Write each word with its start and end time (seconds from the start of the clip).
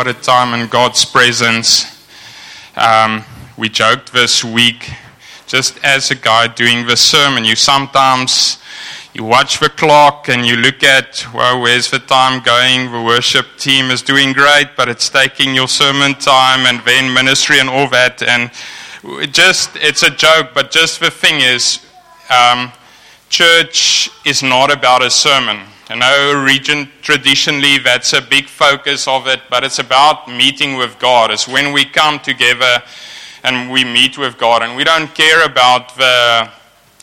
what 0.00 0.08
a 0.08 0.14
time 0.14 0.58
in 0.58 0.66
God's 0.66 1.04
presence. 1.04 1.84
Um, 2.74 3.22
we 3.58 3.68
joked 3.68 4.14
this 4.14 4.42
week, 4.42 4.90
just 5.46 5.78
as 5.84 6.10
a 6.10 6.14
guy 6.14 6.46
doing 6.46 6.86
the 6.86 6.96
sermon, 6.96 7.44
you 7.44 7.54
sometimes 7.54 8.56
you 9.12 9.24
watch 9.24 9.60
the 9.60 9.68
clock 9.68 10.30
and 10.30 10.46
you 10.46 10.56
look 10.56 10.82
at, 10.82 11.26
well, 11.34 11.60
where's 11.60 11.90
the 11.90 11.98
time 11.98 12.42
going? 12.42 12.90
The 12.90 13.02
worship 13.02 13.44
team 13.58 13.90
is 13.90 14.00
doing 14.00 14.32
great, 14.32 14.68
but 14.74 14.88
it's 14.88 15.10
taking 15.10 15.54
your 15.54 15.68
sermon 15.68 16.14
time 16.14 16.60
and 16.60 16.82
then 16.86 17.12
ministry 17.12 17.60
and 17.60 17.68
all 17.68 17.90
that. 17.90 18.22
And 18.22 18.50
just, 19.34 19.76
it's 19.76 20.02
a 20.02 20.08
joke, 20.08 20.52
but 20.54 20.70
just 20.70 21.00
the 21.00 21.10
thing 21.10 21.42
is, 21.42 21.84
um, 22.30 22.72
church 23.28 24.08
is 24.24 24.42
not 24.42 24.72
about 24.72 25.02
a 25.02 25.10
sermon. 25.10 25.58
I 25.90 25.96
know 25.96 26.44
region 26.44 26.88
traditionally 27.02 27.78
that's 27.78 28.12
a 28.12 28.22
big 28.22 28.46
focus 28.46 29.08
of 29.08 29.26
it, 29.26 29.40
but 29.50 29.64
it's 29.64 29.80
about 29.80 30.28
meeting 30.28 30.76
with 30.76 30.96
God. 31.00 31.32
It's 31.32 31.48
when 31.48 31.72
we 31.72 31.84
come 31.84 32.20
together 32.20 32.80
and 33.42 33.72
we 33.72 33.82
meet 33.82 34.16
with 34.16 34.38
God, 34.38 34.62
and 34.62 34.76
we 34.76 34.84
don't 34.84 35.12
care 35.16 35.44
about 35.44 35.96
the 35.96 36.48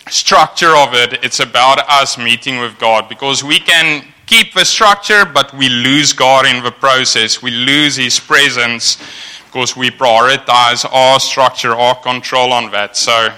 structure 0.10 0.74
of 0.74 0.94
it. 0.94 1.22
It's 1.22 1.42
about 1.42 1.80
us 1.90 2.18
meeting 2.18 2.60
with 2.60 2.80
God 2.80 3.10
because 3.10 3.44
we 3.44 3.60
can 3.60 4.06
keep 4.26 4.54
the 4.54 4.64
structure, 4.64 5.26
but 5.26 5.54
we 5.54 5.68
lose 5.68 6.14
God 6.14 6.46
in 6.46 6.64
the 6.64 6.72
process. 6.72 7.42
We 7.42 7.52
lose 7.52 7.98
His 7.98 8.22
presence 8.22 9.00
because 9.48 9.76
we 9.76 9.90
prioritize 9.90 10.90
our 10.90 11.20
structure, 11.20 11.76
our 11.76 11.96
control 12.02 12.54
on 12.54 12.72
that. 12.72 12.96
So, 12.96 13.36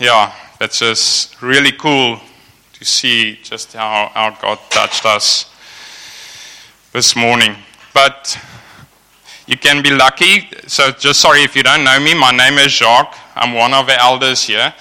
yeah, 0.00 0.34
that's 0.58 0.80
just 0.80 1.40
really 1.40 1.70
cool 1.70 2.20
to 2.78 2.84
see 2.84 3.38
just 3.42 3.72
how, 3.72 4.10
how 4.12 4.36
God 4.42 4.58
touched 4.68 5.06
us 5.06 5.50
this 6.92 7.16
morning. 7.16 7.56
But 7.94 8.38
you 9.46 9.56
can 9.56 9.82
be 9.82 9.90
lucky. 9.90 10.48
So, 10.66 10.90
just 10.90 11.20
sorry 11.20 11.40
if 11.40 11.56
you 11.56 11.62
don't 11.62 11.84
know 11.84 11.98
me. 11.98 12.12
My 12.12 12.32
name 12.32 12.58
is 12.58 12.72
Jacques. 12.72 13.16
I'm 13.34 13.54
one 13.54 13.72
of 13.72 13.86
the 13.86 13.98
elders 13.98 14.42
here. 14.42 14.74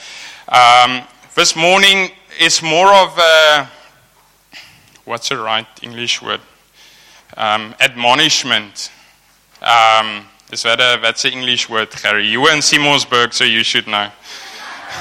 Um, 0.50 1.04
this 1.36 1.56
morning 1.56 2.10
is 2.38 2.62
more 2.62 2.94
of 2.94 3.18
a 3.18 3.70
what's 5.06 5.30
the 5.30 5.38
right 5.38 5.68
English 5.82 6.22
word? 6.22 6.42
Um, 7.38 7.76
admonishment. 7.80 8.92
Um, 9.62 10.26
is 10.52 10.64
that 10.64 10.82
a 10.82 11.00
that's 11.02 11.24
an 11.24 11.32
English 11.32 11.70
word, 11.70 11.94
Harry? 12.04 12.28
You 12.28 12.42
were 12.42 12.52
in 12.52 12.62
Seymour'sburg, 12.62 13.32
so 13.32 13.46
you 13.46 13.64
should 13.64 13.88
know. 13.88 14.10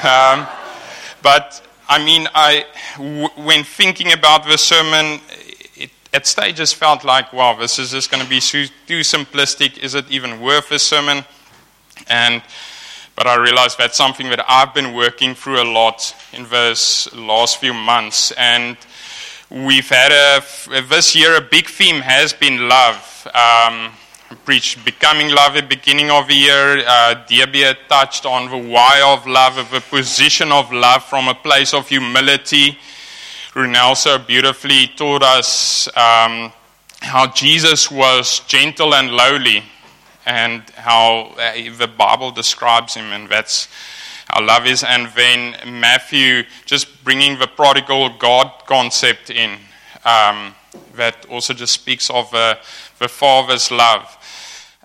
Um, 0.05 0.47
but 1.23 1.64
I 1.89 2.05
mean, 2.05 2.29
I, 2.35 2.67
w- 2.97 3.29
when 3.37 3.65
thinking 3.65 4.13
about 4.13 4.47
the 4.47 4.57
sermon, 4.57 5.21
it, 5.77 5.91
at 6.13 6.27
stages 6.27 6.73
felt 6.73 7.05
like, 7.05 7.33
wow, 7.33 7.55
this 7.55 7.79
is 7.79 7.91
just 7.91 8.11
going 8.11 8.23
to 8.23 8.29
be 8.29 8.41
too, 8.41 8.67
too 8.87 9.01
simplistic. 9.01 9.79
Is 9.79 9.95
it 9.95 10.11
even 10.11 10.41
worth 10.41 10.71
a 10.71 10.79
sermon? 10.79 11.25
And 12.09 12.43
but 13.17 13.29
I 13.29 13.37
realized 13.37 13.79
that's 13.79 13.97
something 13.97 14.29
that 14.31 14.45
I've 14.49 14.75
been 14.75 14.93
working 14.93 15.37
through 15.37 15.63
a 15.63 15.69
lot 15.71 16.15
in 16.33 16.49
this 16.49 17.13
last 17.15 17.59
few 17.59 17.73
months. 17.73 18.33
And 18.33 18.77
we've 19.51 19.89
had 19.89 20.11
a 20.11 20.83
this 20.89 21.15
year 21.15 21.37
a 21.37 21.41
big 21.41 21.69
theme 21.69 22.01
has 22.03 22.33
been 22.33 22.69
love. 22.69 23.29
Um, 23.33 23.93
preached 24.45 24.85
Becoming 24.85 25.31
Love 25.31 25.57
at 25.57 25.69
beginning 25.69 26.11
of 26.11 26.29
the 26.29 26.35
year. 26.35 26.83
Uh, 26.87 27.15
Debbie 27.29 27.65
touched 27.89 28.27
on 28.27 28.51
the 28.51 28.71
why 28.71 29.03
of 29.05 29.27
love, 29.27 29.57
the 29.71 29.81
position 29.81 30.53
of 30.53 30.73
love 30.73 31.05
from 31.05 31.29
a 31.29 31.35
place 31.35 31.75
of 31.75 31.89
humility. 31.89 32.79
Runelso 33.53 34.27
beautifully 34.27 34.89
taught 34.97 35.23
us 35.23 35.87
um, 35.97 36.53
how 37.01 37.27
Jesus 37.29 37.91
was 37.91 38.41
gentle 38.41 38.95
and 38.95 39.13
lowly 39.13 39.63
and 40.27 40.63
how 40.71 41.35
uh, 41.39 41.53
the 41.77 41.87
Bible 41.87 42.31
describes 42.31 42.95
him, 42.95 43.13
and 43.13 43.29
that's 43.29 43.69
how 44.27 44.45
love 44.45 44.67
is. 44.67 44.83
And 44.83 45.09
then 45.15 45.81
Matthew 45.81 46.45
just 46.65 47.05
bringing 47.05 47.39
the 47.39 47.47
prodigal 47.47 48.09
God 48.19 48.51
concept 48.67 49.31
in. 49.31 49.59
Um, 50.05 50.55
that 50.95 51.27
also 51.27 51.55
just 51.55 51.73
speaks 51.73 52.11
of 52.11 52.31
the, 52.31 52.59
the 52.99 53.09
Father's 53.09 53.71
love. 53.71 54.17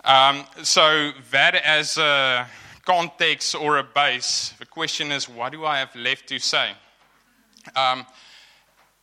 Um, 0.04 0.46
so, 0.64 1.12
that 1.32 1.56
as 1.56 1.98
a 1.98 2.48
context 2.86 3.56
or 3.56 3.78
a 3.78 3.84
base, 3.84 4.54
the 4.60 4.66
question 4.66 5.12
is 5.12 5.30
what 5.30 5.52
do 5.52 5.66
I 5.66 5.80
have 5.80 5.96
left 5.96 6.28
to 6.30 6.40
say? 6.40 6.72
Um, 7.76 8.06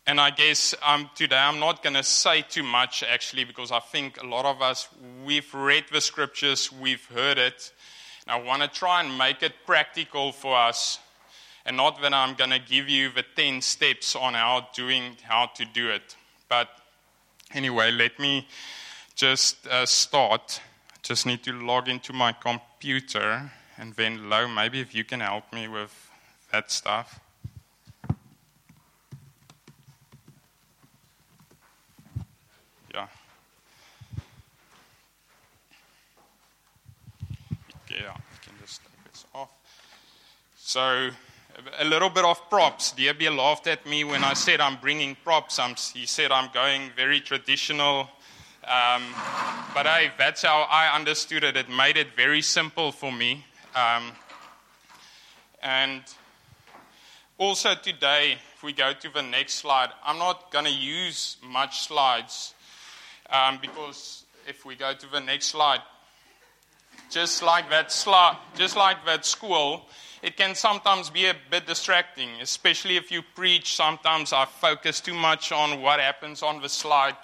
and 0.09 0.21
I 0.21 0.31
guess 0.31 0.75
um, 0.85 1.11
today 1.15 1.37
I'm 1.37 1.59
not 1.59 1.83
going 1.83 1.95
to 1.95 2.03
say 2.03 2.43
too 2.43 2.63
much 2.63 3.03
actually 3.03 3.45
because 3.45 3.73
I 3.73 3.81
think 3.81 4.23
a 4.23 4.27
lot 4.27 4.45
of 4.45 4.63
us, 4.63 4.89
we've 5.25 5.53
read 5.53 5.85
the 5.93 6.01
scriptures, 6.01 6.71
we've 6.73 7.05
heard 7.07 7.39
it. 7.39 7.73
And 8.27 8.41
I 8.41 8.45
want 8.45 8.63
to 8.63 8.69
try 8.69 9.03
and 9.03 9.19
make 9.19 9.43
it 9.43 9.53
practical 9.67 10.33
for 10.33 10.57
us. 10.57 10.99
And 11.65 11.77
not 11.77 12.01
that 12.03 12.15
I'm 12.15 12.35
going 12.35 12.51
to 12.51 12.61
give 12.61 12.89
you 12.89 13.11
the 13.11 13.25
10 13.35 13.61
steps 13.61 14.15
on 14.15 14.35
how 14.35 14.69
doing 14.75 15.17
how 15.23 15.47
to 15.57 15.65
do 15.65 15.91
it. 15.91 16.17
But 16.49 16.69
anyway, 17.53 17.91
let 17.91 18.19
me 18.19 18.47
just 19.15 19.67
uh, 19.67 19.87
start. 19.87 20.61
Just 21.03 21.27
need 21.27 21.43
to 21.45 21.53
log 21.53 21.89
into 21.89 22.12
my 22.12 22.33
computer 22.33 23.51
and 23.79 23.95
then 23.95 24.29
low. 24.29 24.49
Maybe 24.49 24.81
if 24.81 24.95
you 24.95 25.05
can 25.05 25.21
help 25.21 25.53
me 25.53 25.69
with 25.69 25.93
that 26.53 26.71
stuff. 26.71 27.21
Yeah. 32.95 33.07
Yeah, 37.91 38.13
I 38.13 38.45
can 38.45 38.55
just 38.61 38.83
take 38.83 39.13
this 39.13 39.25
off. 39.34 39.51
So, 40.57 41.11
a 41.78 41.84
little 41.84 42.11
bit 42.11 42.25
of 42.25 42.49
props. 42.50 42.93
DB 42.97 43.34
laughed 43.34 43.67
at 43.67 43.87
me 43.87 44.05
when 44.05 44.25
I 44.25 44.34
said 44.34 44.61
I'm 44.61 44.77
bringing 44.77 45.17
props. 45.25 45.59
I'm, 45.59 45.75
he 45.94 46.06
said 46.06 46.31
I'm 46.33 46.50
going 46.53 46.91
very 46.97 47.21
traditional 47.21 48.09
um, 48.67 49.05
but 49.75 49.87
I, 49.87 50.11
that's 50.19 50.43
how 50.43 50.66
I 50.69 50.93
understood 50.93 51.45
it. 51.45 51.56
It 51.56 51.69
made 51.69 51.97
it 51.97 52.16
very 52.16 52.43
simple 52.43 52.91
for 52.91 53.12
me. 53.12 53.45
Um, 53.77 54.11
and 55.62 56.03
also 57.39 57.77
today, 57.77 58.39
if 58.56 58.65
we 58.65 58.72
go 58.72 58.93
to 58.93 59.09
the 59.15 59.22
next 59.22 59.55
slide, 59.55 59.91
I'm 60.05 60.19
not 60.19 60.50
going 60.50 60.65
to 60.65 60.72
use 60.72 61.37
much 61.45 61.83
slides 61.87 62.55
um, 63.31 63.61
because 63.62 64.25
if 64.49 64.65
we 64.65 64.75
go 64.75 64.93
to 64.93 65.12
the 65.12 65.21
next 65.21 65.47
slide, 65.47 65.83
just 67.09 67.45
like 67.45 67.71
that 67.71 67.93
slide, 67.93 68.37
just 68.56 68.77
like 68.77 69.06
that 69.06 69.25
school, 69.25 69.87
it 70.27 70.37
can 70.37 70.55
sometimes 70.55 71.09
be 71.09 71.27
a 71.27 71.35
bit 71.51 71.67
distracting, 71.67 72.29
especially 72.43 72.97
if 72.97 73.11
you 73.11 73.23
preach. 73.35 73.75
Sometimes 73.75 74.33
I 74.33 74.45
focus 74.45 75.01
too 75.01 75.15
much 75.15 75.53
on 75.53 75.81
what 75.81 76.01
happens 76.01 76.43
on 76.43 76.61
the 76.61 76.69
slide 76.69 77.17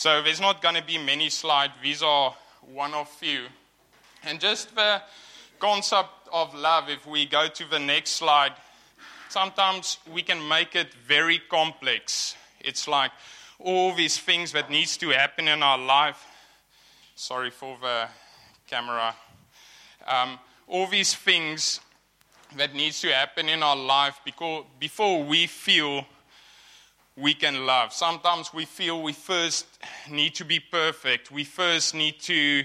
so 0.00 0.22
there's 0.22 0.40
not 0.40 0.62
going 0.62 0.76
to 0.76 0.82
be 0.82 0.96
many 0.96 1.28
slides. 1.28 1.74
These 1.82 2.02
are 2.02 2.34
one 2.62 2.94
of 2.94 3.06
few. 3.06 3.42
And 4.24 4.40
just 4.40 4.74
the 4.74 5.02
concept 5.58 6.08
of 6.32 6.54
love, 6.54 6.88
if 6.88 7.06
we 7.06 7.26
go 7.26 7.48
to 7.48 7.68
the 7.68 7.78
next 7.78 8.12
slide, 8.12 8.52
sometimes 9.28 9.98
we 10.10 10.22
can 10.22 10.48
make 10.48 10.74
it 10.74 10.94
very 11.06 11.38
complex. 11.50 12.34
It's 12.60 12.88
like 12.88 13.10
all 13.58 13.94
these 13.94 14.16
things 14.16 14.52
that 14.52 14.70
needs 14.70 14.96
to 14.96 15.10
happen 15.10 15.48
in 15.48 15.62
our 15.62 15.76
life. 15.76 16.26
Sorry 17.14 17.50
for 17.50 17.76
the 17.82 18.08
camera. 18.68 19.14
Um, 20.06 20.38
all 20.66 20.86
these 20.86 21.14
things 21.14 21.80
that 22.56 22.74
needs 22.74 23.00
to 23.00 23.08
happen 23.08 23.48
in 23.48 23.62
our 23.62 23.76
life 23.76 24.20
because 24.24 24.64
before 24.78 25.22
we 25.24 25.46
feel 25.46 26.04
we 27.16 27.34
can 27.34 27.66
love. 27.66 27.92
Sometimes 27.92 28.52
we 28.54 28.64
feel 28.64 29.02
we 29.02 29.12
first 29.12 29.66
need 30.10 30.34
to 30.36 30.44
be 30.44 30.58
perfect. 30.58 31.30
We 31.30 31.44
first 31.44 31.94
need 31.94 32.18
to 32.20 32.64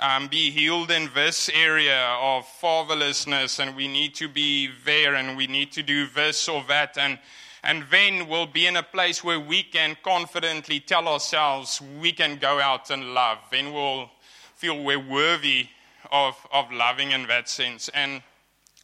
um, 0.00 0.26
be 0.28 0.50
healed 0.50 0.90
in 0.90 1.10
this 1.14 1.48
area 1.54 2.16
of 2.20 2.44
fatherlessness, 2.60 3.60
and 3.60 3.76
we 3.76 3.86
need 3.86 4.14
to 4.16 4.28
be 4.28 4.70
there, 4.84 5.14
and 5.14 5.36
we 5.36 5.46
need 5.46 5.70
to 5.72 5.82
do 5.82 6.06
this 6.06 6.48
or 6.48 6.64
that. 6.68 6.98
And, 6.98 7.18
and 7.62 7.84
then 7.90 8.28
we'll 8.28 8.46
be 8.46 8.66
in 8.66 8.76
a 8.76 8.82
place 8.82 9.22
where 9.22 9.38
we 9.38 9.62
can 9.62 9.96
confidently 10.02 10.80
tell 10.80 11.06
ourselves 11.06 11.80
we 12.00 12.12
can 12.12 12.36
go 12.36 12.60
out 12.60 12.90
and 12.90 13.14
love. 13.14 13.38
Then 13.50 13.72
we'll 13.72 14.10
feel 14.56 14.82
we're 14.82 14.98
worthy 14.98 15.68
of, 16.10 16.36
of 16.52 16.72
loving 16.72 17.12
in 17.12 17.26
that 17.28 17.48
sense. 17.48 17.88
And 17.90 18.22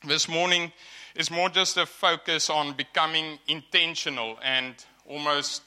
this 0.07 0.29
morning 0.29 0.73
is 1.15 1.31
more 1.31 1.51
just 1.51 1.77
a 1.77 1.85
focus 1.85 2.49
on 2.49 2.73
becoming 2.73 3.39
intentional 3.49 4.39
and 4.43 4.75
almost 5.07 5.63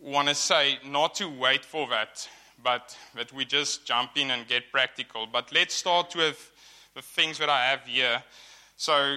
want 0.00 0.28
to 0.28 0.34
say 0.34 0.78
not 0.86 1.16
to 1.16 1.28
wait 1.28 1.64
for 1.64 1.88
that, 1.88 2.28
but 2.62 2.96
that 3.16 3.32
we 3.32 3.44
just 3.44 3.84
jump 3.84 4.10
in 4.16 4.30
and 4.30 4.46
get 4.46 4.70
practical. 4.70 5.26
But 5.26 5.52
let's 5.52 5.74
start 5.74 6.14
with 6.14 6.52
the 6.94 7.02
things 7.02 7.38
that 7.38 7.48
I 7.48 7.64
have 7.66 7.80
here. 7.86 8.22
So 8.76 9.16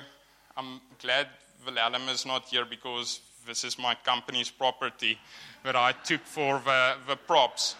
I'm 0.58 0.82
glad 1.00 1.28
Wilhelm 1.64 2.10
is 2.10 2.26
not 2.26 2.46
here 2.46 2.66
because 2.66 3.20
this 3.46 3.64
is 3.64 3.78
my 3.78 3.96
company's 4.04 4.50
property 4.50 5.20
that 5.64 5.76
I 5.76 5.92
took 5.92 6.22
for 6.22 6.60
the, 6.66 6.96
the 7.08 7.16
props. 7.16 7.76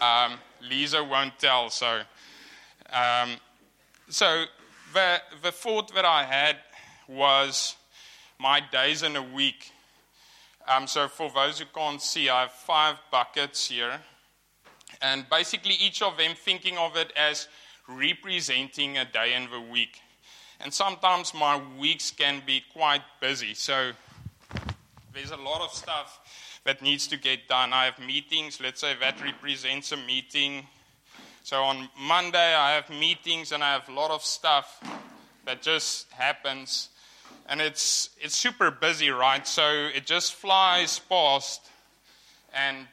Um, 0.00 0.38
Lisa 0.62 1.04
won't 1.04 1.38
tell. 1.38 1.68
So, 1.68 2.00
um, 2.90 3.32
so 4.08 4.46
the, 4.92 5.20
the 5.42 5.52
thought 5.52 5.94
that 5.94 6.04
I 6.04 6.24
had 6.24 6.56
was 7.08 7.76
my 8.38 8.60
days 8.60 9.02
in 9.02 9.16
a 9.16 9.22
week. 9.22 9.72
Um, 10.68 10.86
so, 10.86 11.08
for 11.08 11.30
those 11.30 11.58
who 11.58 11.64
can't 11.74 12.00
see, 12.00 12.28
I 12.28 12.42
have 12.42 12.52
five 12.52 12.96
buckets 13.10 13.68
here. 13.68 14.00
And 15.00 15.28
basically, 15.28 15.74
each 15.74 16.02
of 16.02 16.16
them 16.16 16.32
thinking 16.36 16.78
of 16.78 16.96
it 16.96 17.12
as 17.16 17.48
representing 17.88 18.98
a 18.98 19.04
day 19.04 19.34
in 19.34 19.50
the 19.50 19.60
week. 19.60 20.00
And 20.60 20.72
sometimes 20.72 21.34
my 21.34 21.60
weeks 21.78 22.12
can 22.12 22.42
be 22.46 22.62
quite 22.72 23.02
busy. 23.20 23.54
So, 23.54 23.92
there's 25.12 25.32
a 25.32 25.36
lot 25.36 25.60
of 25.62 25.72
stuff 25.72 26.20
that 26.64 26.80
needs 26.80 27.06
to 27.08 27.16
get 27.16 27.48
done. 27.48 27.72
I 27.72 27.86
have 27.86 27.98
meetings, 27.98 28.60
let's 28.60 28.80
say 28.80 28.94
that 29.00 29.20
represents 29.22 29.92
a 29.92 29.96
meeting. 29.96 30.66
So, 31.44 31.62
on 31.62 31.88
Monday, 32.00 32.54
I 32.54 32.72
have 32.72 32.88
meetings 32.90 33.52
and 33.52 33.62
I 33.64 33.72
have 33.72 33.88
a 33.88 33.92
lot 33.92 34.10
of 34.10 34.22
stuff 34.24 34.80
that 35.44 35.62
just 35.62 36.10
happens 36.12 36.88
and 37.48 37.60
it's 37.60 38.10
it's 38.20 38.36
super 38.36 38.70
busy, 38.70 39.10
right? 39.10 39.46
So 39.46 39.90
it 39.94 40.06
just 40.06 40.34
flies 40.34 40.98
past, 40.98 41.70
and 42.54 42.86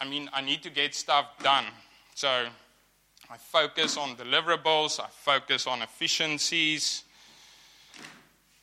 I 0.00 0.08
mean, 0.08 0.28
I 0.32 0.40
need 0.40 0.62
to 0.64 0.70
get 0.70 0.94
stuff 0.94 1.26
done. 1.42 1.64
So 2.14 2.28
I 3.30 3.36
focus 3.36 3.96
on 3.96 4.16
deliverables, 4.16 5.00
I 5.00 5.06
focus 5.10 5.66
on 5.66 5.82
efficiencies, 5.82 7.04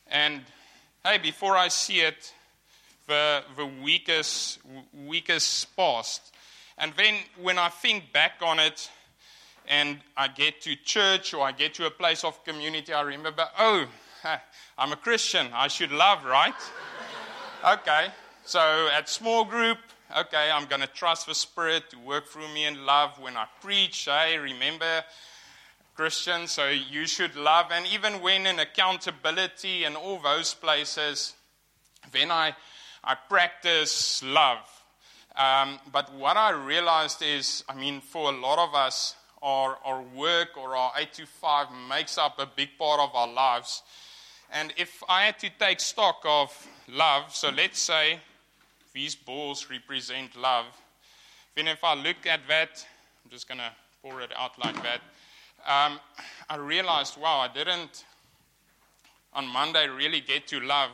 and 0.08 0.42
hey, 1.04 1.18
before 1.18 1.56
I 1.58 1.70
see 1.70 2.02
it, 2.02 2.34
the 3.08 3.44
the 3.56 3.66
weakest 3.66 4.60
weakest 5.08 5.76
past, 5.76 6.34
and 6.78 6.94
then 6.98 7.16
when 7.42 7.58
I 7.58 7.70
think 7.70 8.12
back 8.12 8.42
on 8.42 8.60
it. 8.60 8.90
And 9.68 10.00
I 10.16 10.28
get 10.28 10.62
to 10.62 10.76
church 10.76 11.34
or 11.34 11.46
I 11.46 11.52
get 11.52 11.74
to 11.76 11.86
a 11.86 11.92
place 11.92 12.24
of 12.24 12.44
community, 12.44 12.94
I 12.94 13.02
remember, 13.02 13.48
oh, 13.58 13.86
I'm 14.78 14.92
a 14.92 14.96
Christian. 14.96 15.48
I 15.54 15.68
should 15.68 15.92
love, 15.92 16.26
right? 16.26 16.54
okay. 17.66 18.08
So 18.46 18.90
at 18.94 19.10
small 19.10 19.46
group, 19.46 19.78
okay, 20.16 20.52
I'm 20.52 20.66
going 20.66 20.82
to 20.82 20.88
trust 20.88 21.28
the 21.28 21.36
Spirit 21.36 21.90
to 21.92 22.00
work 22.00 22.28
through 22.28 22.54
me 22.54 22.66
in 22.66 22.86
love 22.86 23.20
when 23.20 23.36
I 23.36 23.46
preach. 23.62 24.06
Hey, 24.06 24.38
remember, 24.38 25.04
Christian, 25.96 26.48
so 26.48 26.70
you 26.70 27.08
should 27.08 27.36
love. 27.36 27.68
And 27.72 27.88
even 27.88 28.22
when 28.22 28.46
in 28.46 28.60
accountability 28.60 29.86
and 29.86 29.96
all 29.96 30.20
those 30.20 30.54
places, 30.54 31.34
then 32.12 32.32
I, 32.32 32.56
I 33.04 33.16
practice 33.16 34.22
love. 34.24 34.60
Um, 35.38 35.80
but 35.92 36.14
what 36.14 36.38
I 36.38 36.52
realized 36.52 37.22
is, 37.22 37.64
I 37.68 37.76
mean, 37.76 38.02
for 38.02 38.32
a 38.32 38.36
lot 38.36 38.60
of 38.60 38.76
us, 38.76 39.16
our, 39.46 39.78
our 39.86 40.02
work 40.02 40.58
or 40.58 40.76
our 40.76 40.92
8 40.98 41.14
to 41.14 41.26
5 41.28 41.68
makes 41.88 42.18
up 42.18 42.40
a 42.40 42.48
big 42.48 42.70
part 42.80 43.00
of 43.00 43.14
our 43.14 43.32
lives. 43.32 43.84
And 44.52 44.74
if 44.76 45.04
I 45.08 45.26
had 45.26 45.38
to 45.40 45.50
take 45.60 45.80
stock 45.80 46.22
of 46.26 46.68
love, 46.92 47.34
so 47.34 47.50
let's 47.50 47.80
say 47.80 48.20
these 48.92 49.14
balls 49.14 49.70
represent 49.70 50.36
love, 50.36 50.66
then 51.56 51.68
if 51.68 51.84
I 51.84 51.94
look 51.94 52.26
at 52.26 52.42
that, 52.48 52.86
I'm 53.24 53.30
just 53.30 53.48
going 53.48 53.60
to 53.60 53.72
pour 54.02 54.20
it 54.22 54.32
out 54.36 54.58
like 54.58 54.82
that. 54.82 55.02
Um, 55.68 56.00
I 56.50 56.58
realized, 56.58 57.18
wow, 57.22 57.40
I 57.40 57.48
didn't 57.48 58.04
on 59.32 59.46
Monday 59.46 59.88
really 59.88 60.22
get 60.22 60.48
to 60.48 60.60
love. 60.60 60.90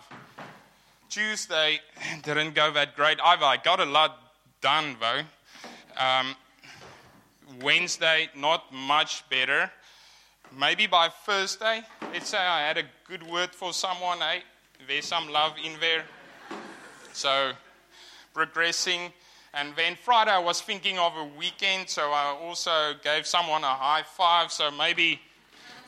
Tuesday 1.10 1.80
didn't 2.24 2.54
go 2.54 2.72
that 2.72 2.98
great 2.98 3.20
either. 3.24 3.46
I 3.46 3.58
got 3.58 3.80
a 3.80 3.86
lot 3.86 4.18
done 4.62 4.98
though. 5.00 5.22
Um, 5.98 6.36
Wednesday, 7.62 8.30
not 8.36 8.74
much 8.74 9.28
better. 9.30 9.72
Maybe 10.58 10.88
by 10.88 11.10
Thursday, 11.10 11.82
let's 12.14 12.30
say 12.30 12.38
I 12.38 12.62
had 12.62 12.78
a 12.78 12.84
good 13.08 13.24
word 13.24 13.52
for 13.52 13.74
someone, 13.74 14.20
hey, 14.20 14.44
there's 14.88 15.06
some 15.06 15.30
love 15.30 15.54
in 15.64 15.80
there. 15.80 16.04
So, 17.14 17.52
progressing. 18.34 19.14
And 19.54 19.74
then 19.76 19.96
Friday, 19.96 20.32
I 20.32 20.40
was 20.40 20.62
thinking 20.62 20.98
of 20.98 21.14
a 21.18 21.26
weekend, 21.38 21.90
so 21.90 22.12
I 22.12 22.38
also 22.42 22.94
gave 23.04 23.28
someone 23.28 23.64
a 23.64 23.68
high 23.68 24.04
five. 24.04 24.52
So 24.52 24.72
maybe 24.72 25.20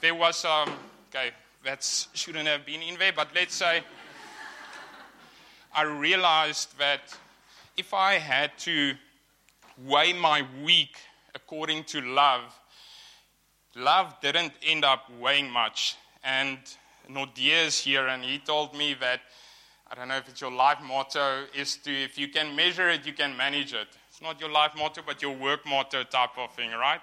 there 0.01 0.15
was 0.15 0.37
some, 0.37 0.69
um, 0.69 0.75
okay, 1.09 1.31
that 1.63 2.07
shouldn't 2.13 2.47
have 2.47 2.65
been 2.65 2.81
in 2.81 2.99
there, 2.99 3.13
but 3.13 3.29
let's 3.33 3.55
say 3.55 3.83
I 5.73 5.83
realized 5.83 6.77
that 6.77 7.17
if 7.77 7.93
I 7.93 8.15
had 8.15 8.57
to 8.59 8.93
weigh 9.85 10.13
my 10.13 10.45
week 10.63 10.97
according 11.35 11.83
to 11.85 12.01
love, 12.01 12.41
love 13.75 14.15
didn't 14.21 14.53
end 14.65 14.85
up 14.85 15.09
weighing 15.19 15.49
much. 15.49 15.95
And 16.23 16.57
Nordia 17.09 17.65
is 17.65 17.79
here, 17.79 18.07
and 18.07 18.23
he 18.23 18.39
told 18.39 18.75
me 18.75 18.95
that 18.99 19.21
I 19.91 19.95
don't 19.95 20.07
know 20.07 20.17
if 20.17 20.27
it's 20.27 20.41
your 20.41 20.51
life 20.51 20.79
motto 20.81 21.43
is 21.53 21.77
to 21.77 21.91
if 21.91 22.17
you 22.17 22.27
can 22.27 22.55
measure 22.55 22.89
it, 22.89 23.05
you 23.05 23.13
can 23.13 23.37
manage 23.37 23.73
it. 23.73 23.87
It's 24.09 24.21
not 24.21 24.39
your 24.39 24.49
life 24.49 24.71
motto, 24.75 25.01
but 25.05 25.21
your 25.21 25.35
work 25.35 25.65
motto 25.67 26.03
type 26.03 26.37
of 26.37 26.51
thing, 26.55 26.71
right? 26.71 27.01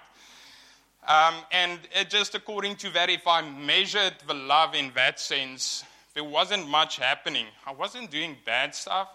Um, 1.07 1.35
and 1.51 1.79
just 2.09 2.35
according 2.35 2.75
to 2.77 2.89
that, 2.91 3.09
if 3.09 3.25
I 3.25 3.41
measured 3.41 4.15
the 4.27 4.33
love 4.33 4.75
in 4.75 4.91
that 4.95 5.19
sense, 5.19 5.83
there 6.13 6.23
wasn't 6.23 6.67
much 6.67 6.97
happening. 6.97 7.45
I 7.65 7.71
wasn't 7.71 8.11
doing 8.11 8.35
bad 8.45 8.75
stuff. 8.75 9.07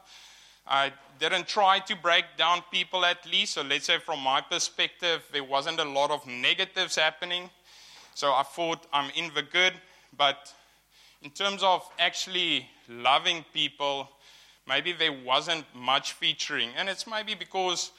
I 0.69 0.93
didn't 1.19 1.47
try 1.47 1.79
to 1.81 1.97
break 1.97 2.25
down 2.37 2.63
people 2.71 3.05
at 3.05 3.25
least. 3.27 3.55
So 3.55 3.63
let's 3.63 3.87
say 3.87 3.99
from 3.99 4.21
my 4.21 4.41
perspective, 4.41 5.23
there 5.33 5.45
wasn't 5.45 5.81
a 5.81 5.85
lot 5.85 6.11
of 6.11 6.27
negatives 6.27 6.97
happening. 6.97 7.51
So 8.15 8.33
I 8.33 8.43
thought 8.43 8.87
I'm 8.93 9.11
in 9.15 9.31
the 9.35 9.43
good. 9.43 9.75
But 10.17 10.53
in 11.23 11.31
terms 11.31 11.63
of 11.63 11.89
actually 11.99 12.69
loving 12.89 13.45
people, 13.53 14.09
maybe 14.69 14.93
there 14.93 15.13
wasn't 15.25 15.65
much 15.75 16.13
featuring. 16.13 16.71
And 16.77 16.89
it's 16.89 17.07
maybe 17.07 17.35
because 17.35 17.93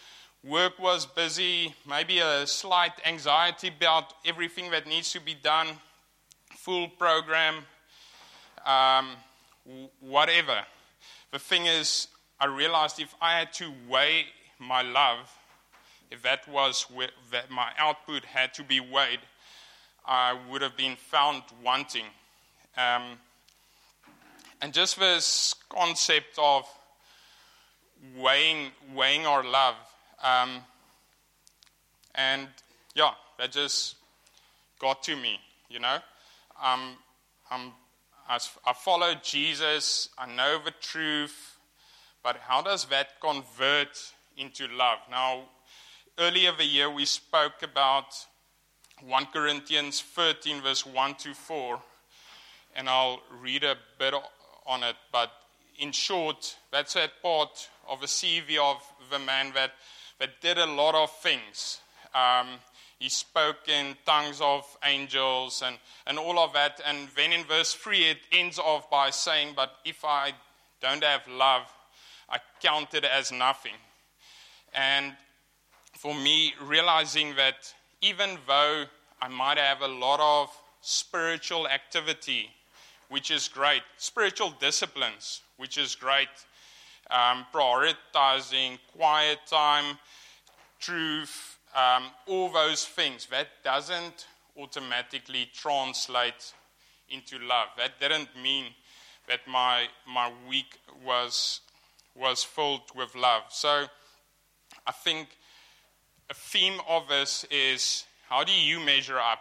work 0.44 0.78
was 0.80 1.06
busy, 1.06 1.74
maybe 1.88 2.20
a 2.20 2.46
slight 2.46 2.94
anxiety 3.06 3.70
about 3.70 4.14
everything 4.26 4.72
that 4.72 4.88
needs 4.88 5.12
to 5.14 5.22
be 5.22 5.34
done, 5.34 5.68
full 6.56 6.88
program, 6.90 7.56
um, 8.66 9.10
whatever. 10.00 10.64
The 11.32 11.40
thing 11.40 11.66
is, 11.66 12.08
I 12.40 12.46
realized 12.46 13.00
if 13.00 13.16
I 13.20 13.40
had 13.40 13.52
to 13.54 13.72
weigh 13.90 14.26
my 14.60 14.84
love, 14.84 15.32
if 16.12 16.22
that 16.24 16.48
was 16.48 16.86
that 17.32 17.50
my 17.50 17.72
output 17.78 18.26
had 18.26 18.54
to 18.56 18.64
be 18.64 18.80
weighed, 18.80 19.20
I 20.06 20.38
would 20.50 20.62
have 20.62 20.78
been 20.78 20.96
found 20.96 21.44
wanting. 21.64 22.06
Um, 22.78 23.18
and 24.62 24.72
just 24.72 25.00
this 25.00 25.56
concept 25.70 26.38
of 26.38 26.66
weighing, 28.16 28.68
weighing 28.94 29.26
our 29.26 29.44
love. 29.44 29.76
Um, 30.24 30.62
and 32.16 32.48
yeah, 32.96 33.12
that 33.38 33.52
just 33.52 33.96
got 34.80 35.04
to 35.04 35.16
me, 35.16 35.40
you 35.70 35.80
know. 35.80 35.98
Um, 36.64 36.98
I'm, 37.50 37.72
I, 38.30 38.40
I 38.66 38.74
follow 38.74 39.14
Jesus, 39.22 40.10
I 40.18 40.28
know 40.28 40.60
the 40.64 40.74
truth, 40.82 41.57
but 42.28 42.42
how 42.46 42.62
does 42.62 42.84
that 42.88 43.22
convert 43.22 44.12
into 44.36 44.68
love? 44.76 44.98
Now, 45.10 45.44
earlier 46.20 46.52
the 46.52 46.66
year 46.66 46.90
we 46.92 47.06
spoke 47.06 47.64
about 47.64 48.08
1 49.02 49.28
Corinthians 49.28 50.02
13, 50.02 50.62
verse 50.62 50.86
1 50.86 51.16
to 51.16 51.34
4, 51.34 51.80
and 52.76 52.90
I'll 52.90 53.22
read 53.42 53.64
a 53.64 53.78
bit 53.98 54.14
on 54.66 54.84
it. 54.84 54.98
But 55.10 55.32
in 55.80 55.94
short, 55.94 56.58
that's 56.70 56.96
that 56.96 57.12
part 57.24 57.70
of 57.88 58.04
a 58.04 58.08
CV 58.08 58.58
of 58.58 58.84
the 59.10 59.20
man 59.20 59.54
that, 59.54 59.72
that 60.20 60.42
did 60.42 60.58
a 60.58 60.66
lot 60.66 60.96
of 60.96 61.10
things. 61.20 61.80
Um, 62.14 62.48
he 63.00 63.08
spoke 63.08 63.70
in 63.70 63.96
tongues 64.06 64.42
of 64.42 64.66
angels 64.84 65.64
and, 65.66 65.78
and 66.06 66.20
all 66.20 66.40
of 66.40 66.52
that. 66.52 66.82
And 66.86 67.08
then 67.16 67.32
in 67.32 67.46
verse 67.46 67.74
3, 67.74 68.04
it 68.04 68.18
ends 68.34 68.60
off 68.60 68.90
by 68.90 69.12
saying, 69.12 69.54
But 69.56 69.72
if 69.86 70.04
I 70.04 70.34
don't 70.82 71.06
have 71.06 71.26
love, 71.30 71.72
I 72.30 72.40
counted 72.62 73.06
as 73.06 73.32
nothing. 73.32 73.74
And 74.74 75.14
for 75.98 76.14
me, 76.14 76.54
realizing 76.62 77.36
that 77.36 77.74
even 78.02 78.38
though 78.48 78.86
I 79.22 79.28
might 79.28 79.58
have 79.58 79.82
a 79.82 79.88
lot 79.88 80.20
of 80.20 80.50
spiritual 80.82 81.68
activity, 81.68 82.50
which 83.10 83.32
is 83.32 83.48
great, 83.48 83.82
spiritual 83.98 84.54
disciplines, 84.60 85.42
which 85.58 85.78
is 85.78 85.96
great, 85.96 86.28
um, 87.10 87.46
prioritizing 87.54 88.78
quiet 88.96 89.40
time, 89.48 89.98
truth, 90.80 91.58
um, 91.76 92.06
all 92.28 92.52
those 92.52 92.86
things, 92.86 93.28
that 93.32 93.48
doesn't 93.64 94.28
automatically 94.58 95.50
translate 95.54 96.54
into 97.10 97.40
love. 97.40 97.68
That 97.78 98.00
didn't 98.00 98.30
mean 98.42 98.66
that 99.28 99.40
my, 99.48 99.88
my 100.08 100.32
week 100.50 100.80
was 101.06 101.62
was 102.20 102.44
filled 102.44 102.82
with 102.96 103.16
love. 103.16 103.44
So 103.50 103.86
I 104.86 104.92
think 104.92 105.28
a 106.30 106.34
theme 106.34 106.80
of 106.88 107.08
this 107.08 107.46
is 107.52 108.06
how 108.30 108.44
do 108.44 108.52
you 108.52 108.80
measure 108.80 109.20
up? 109.20 109.40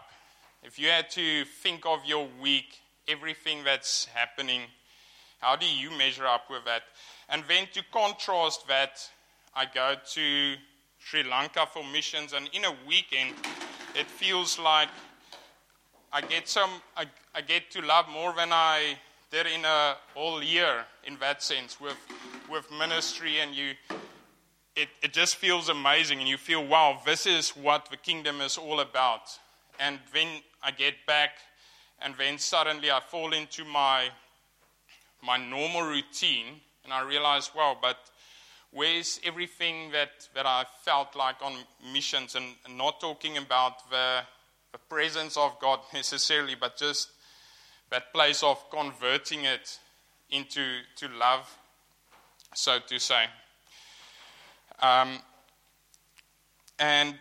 If 0.62 0.78
you 0.78 0.88
had 0.88 1.11
to 1.11 1.45
think 1.45 1.87
of 1.87 2.00
your 2.04 2.28
week, 2.40 2.80
everything 3.09 3.64
that's 3.64 4.06
happening, 4.06 4.62
how 5.38 5.56
do 5.56 5.66
you 5.66 5.90
measure 5.90 6.26
up 6.26 6.50
with 6.50 6.64
that? 6.64 6.83
And 7.28 7.42
then 7.49 7.66
to 7.75 7.83
contrast 7.92 8.66
that, 8.68 9.09
I 9.54 9.64
go 9.73 9.95
to 10.14 10.54
Sri 10.99 11.23
Lanka 11.23 11.66
for 11.73 11.85
missions, 11.85 12.33
and 12.33 12.49
in 12.52 12.64
a 12.64 12.75
weekend, 12.87 13.35
it 13.95 14.06
feels 14.06 14.59
like 14.59 14.88
I 16.12 16.21
get 16.21 16.49
some, 16.49 16.71
I, 16.97 17.06
I 17.35 17.40
get 17.40 17.71
to 17.73 17.83
love 17.83 18.09
more 18.09 18.35
than 18.37 18.52
I 18.52 18.97
did 19.37 19.47
in 19.49 19.66
a 19.66 19.97
whole 20.14 20.43
year 20.43 20.87
in 21.05 21.19
that 21.19 21.43
sense 21.43 21.78
with, 21.78 21.99
with 22.50 22.66
ministry, 22.78 23.35
and 23.43 23.55
you, 23.55 23.73
it, 24.75 24.88
it 25.02 25.12
just 25.12 25.37
feels 25.37 25.69
amazing, 25.69 26.21
and 26.21 26.26
you 26.26 26.38
feel, 26.38 26.66
wow, 26.66 26.99
this 27.05 27.26
is 27.26 27.50
what 27.50 27.87
the 27.90 27.99
kingdom 27.99 28.40
is 28.40 28.57
all 28.57 28.81
about. 28.81 29.28
And 29.78 29.99
then 30.14 30.26
I 30.62 30.71
get 30.71 30.95
back, 31.07 31.33
and 32.00 32.14
then 32.16 32.38
suddenly 32.38 32.90
I 32.90 33.00
fall 33.00 33.35
into 33.35 33.66
my, 33.66 34.09
my 35.23 35.37
normal 35.37 35.83
routine, 35.83 36.47
and 36.85 36.90
I 36.90 37.02
realize, 37.02 37.50
wow, 37.55 37.76
but 37.78 37.99
where's 38.71 39.21
everything 39.23 39.90
that, 39.90 40.12
that 40.35 40.47
I 40.47 40.64
felt 40.83 41.14
like 41.14 41.43
on 41.43 41.52
missions, 41.93 42.37
and, 42.37 42.47
and 42.64 42.78
not 42.78 43.02
talking 43.02 43.37
about 43.37 43.90
the, 43.90 44.21
the 44.73 44.78
presence 44.88 45.37
of 45.37 45.61
God 45.61 45.81
necessarily, 45.93 46.55
but 46.59 46.78
just 46.78 47.11
that 47.90 48.12
place 48.12 48.43
of 48.43 48.71
converting 48.71 49.45
it 49.45 49.78
into 50.31 50.81
to 50.97 51.09
love, 51.09 51.57
so 52.55 52.78
to 52.87 52.99
say. 52.99 53.26
Um, 54.81 55.19
and 56.78 57.14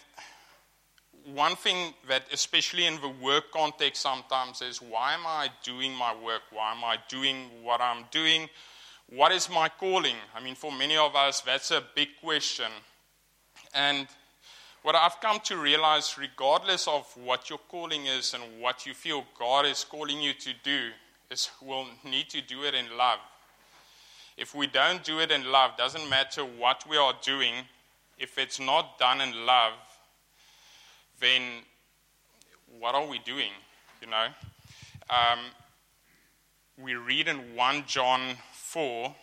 one 1.34 1.56
thing 1.56 1.94
that, 2.08 2.24
especially 2.32 2.86
in 2.86 3.00
the 3.02 3.10
work 3.10 3.52
context, 3.52 4.02
sometimes 4.02 4.62
is 4.62 4.82
why 4.82 5.14
am 5.14 5.26
I 5.26 5.50
doing 5.64 5.94
my 5.94 6.14
work? 6.16 6.42
Why 6.52 6.72
am 6.72 6.84
I 6.84 6.98
doing 7.10 7.50
what 7.64 7.82
I'm 7.82 8.06
doing? 8.12 8.50
What 9.10 9.32
is 9.32 9.50
my 9.50 9.70
calling? 9.70 10.16
I 10.36 10.44
mean, 10.44 10.56
for 10.56 10.72
many 10.72 10.98
of 10.98 11.16
us, 11.16 11.42
that's 11.42 11.72
a 11.72 11.84
big 11.96 12.10
question. 12.22 12.72
And 13.74 14.08
what 14.86 14.94
I've 14.94 15.20
come 15.20 15.40
to 15.46 15.58
realize, 15.58 16.16
regardless 16.16 16.88
of 16.88 17.12
what 17.18 17.50
your 17.50 17.58
calling 17.70 18.06
is 18.06 18.36
and 18.36 18.44
what 18.62 18.86
you 18.86 18.94
feel 18.94 19.26
God 19.40 19.66
is 19.66 19.84
calling 19.84 20.22
you 20.22 20.32
to 20.34 20.52
do, 20.64 20.90
is 21.32 21.50
we'll 21.60 21.88
need 22.04 22.30
to 22.30 22.42
do 22.42 22.66
it 22.66 22.76
in 22.76 22.96
love. 22.96 23.18
If 24.38 24.54
we 24.54 24.68
don't 24.68 25.04
do 25.04 25.20
it 25.22 25.32
in 25.32 25.52
love, 25.52 25.76
doesn't 25.76 26.08
matter 26.08 26.44
what 26.44 26.88
we 26.88 26.98
are 26.98 27.16
doing, 27.24 27.54
if 28.20 28.38
it's 28.38 28.60
not 28.60 29.00
done 29.00 29.22
in 29.22 29.48
love, 29.48 29.74
then 31.20 31.42
what 32.78 32.94
are 32.94 33.08
we 33.08 33.18
doing? 33.18 33.54
You 34.02 34.08
know? 34.12 34.28
Um, 35.10 35.40
we 36.78 36.94
read 36.94 37.28
in 37.28 37.38
1 37.56 37.84
John 37.88 38.36
4, 38.54 39.16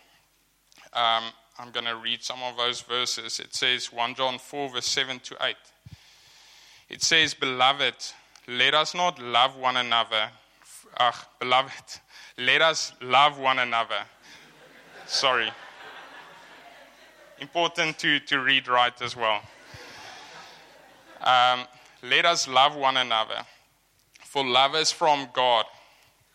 um, 0.93 1.25
I'm 1.59 1.71
going 1.71 1.87
to 1.87 1.97
read 1.97 2.23
some 2.23 2.43
of 2.43 2.57
those 2.57 2.81
verses. 2.81 3.39
It 3.39 3.55
says 3.55 3.93
1 3.93 4.15
John 4.15 4.39
4, 4.39 4.71
verse 4.71 4.87
7 4.87 5.21
to 5.21 5.37
8. 5.41 5.57
It 6.89 7.03
says, 7.03 7.35
Beloved, 7.35 7.95
let 8.49 8.75
us 8.75 8.95
not 8.95 9.21
love 9.21 9.57
one 9.57 9.77
another. 9.77 10.31
Beloved, 11.39 12.01
let 12.39 12.63
us 12.63 12.93
love 13.01 13.39
one 13.39 13.59
another 13.59 14.05
Sorry. 15.13 15.51
Important 17.39 17.99
to, 17.99 18.19
to 18.21 18.41
read 18.41 18.67
right 18.67 19.01
as 19.03 19.15
well. 19.15 19.43
Um, 21.21 21.67
let 22.03 22.25
us 22.25 22.49
love 22.49 22.75
one 22.75 22.97
another, 22.97 23.43
for 24.25 24.45
love 24.45 24.75
is 24.75 24.91
from 24.91 25.29
God. 25.33 25.67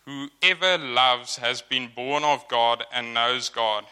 Whoever 0.06 0.78
loves 0.78 1.36
has 1.36 1.60
been 1.60 1.90
born 1.94 2.24
of 2.24 2.46
God 2.48 2.84
and 2.92 3.12
knows 3.12 3.48
God. 3.48 3.84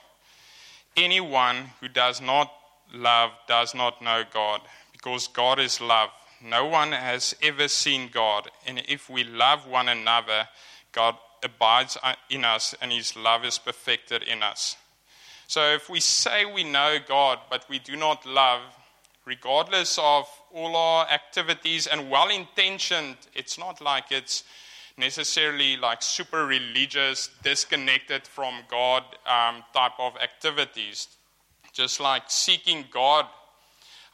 Anyone 0.97 1.71
who 1.81 1.89
does 1.89 2.21
not 2.21 2.53
love 2.93 3.31
does 3.47 3.75
not 3.75 4.01
know 4.01 4.23
God, 4.33 4.61
because 4.93 5.29
God 5.29 5.59
is 5.59 5.81
love. 5.81 6.11
No 6.43 6.67
one 6.67 6.93
has 6.93 7.35
ever 7.43 7.69
seen 7.69 8.09
God, 8.13 8.51
and 8.67 8.83
if 8.89 9.11
we 9.11 9.25
love 9.25 9.67
one 9.67 9.89
another, 9.89 10.49
God 10.93 11.17
abides 11.43 11.99
in 12.31 12.45
us 12.45 12.75
and 12.81 12.91
his 12.93 13.15
love 13.17 13.45
is 13.45 13.59
perfected 13.59 14.23
in 14.23 14.43
us. 14.43 14.77
So 15.47 15.61
if 15.75 15.89
we 15.89 16.01
say 16.01 16.45
we 16.45 16.65
know 16.65 16.97
God, 17.07 17.39
but 17.51 17.69
we 17.69 17.79
do 17.79 17.97
not 17.97 18.27
love, 18.27 18.63
regardless 19.25 19.99
of 19.99 20.27
all 20.53 20.75
our 20.75 21.07
activities 21.09 21.87
and 21.87 22.11
well 22.11 22.31
intentioned, 22.31 23.17
it's 23.35 23.59
not 23.59 23.81
like 23.81 24.07
it's 24.11 24.45
necessarily 24.99 25.77
like 25.77 26.03
super 26.03 26.47
religious, 26.47 27.31
disconnected 27.43 28.27
from 28.27 28.63
God 28.69 29.03
um, 29.27 29.63
type 29.73 29.99
of 29.99 30.17
activities. 30.17 31.09
Just 31.73 32.01
like 32.01 32.23
seeking 32.29 32.87
God. 32.91 33.27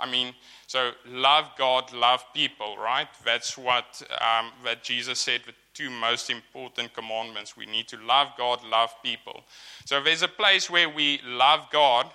I 0.01 0.11
mean, 0.11 0.35
so 0.67 0.93
love 1.07 1.51
God, 1.57 1.93
love 1.93 2.25
people, 2.35 2.77
right? 2.77 3.07
That's 3.25 3.57
what 3.57 4.03
um, 4.11 4.51
that 4.65 4.83
Jesus 4.83 5.21
said 5.21 5.43
the 5.47 5.53
two 5.75 5.91
most 5.91 6.29
important 6.29 6.93
commandments. 6.93 7.57
We 7.57 7.67
need 7.67 7.87
to 7.89 7.99
love 7.99 8.29
God, 8.37 8.65
love 8.65 8.91
people. 9.03 9.45
So 9.85 10.03
there's 10.03 10.23
a 10.23 10.29
place 10.29 10.69
where 10.69 10.89
we 10.89 11.21
love 11.25 11.69
God, 11.71 12.11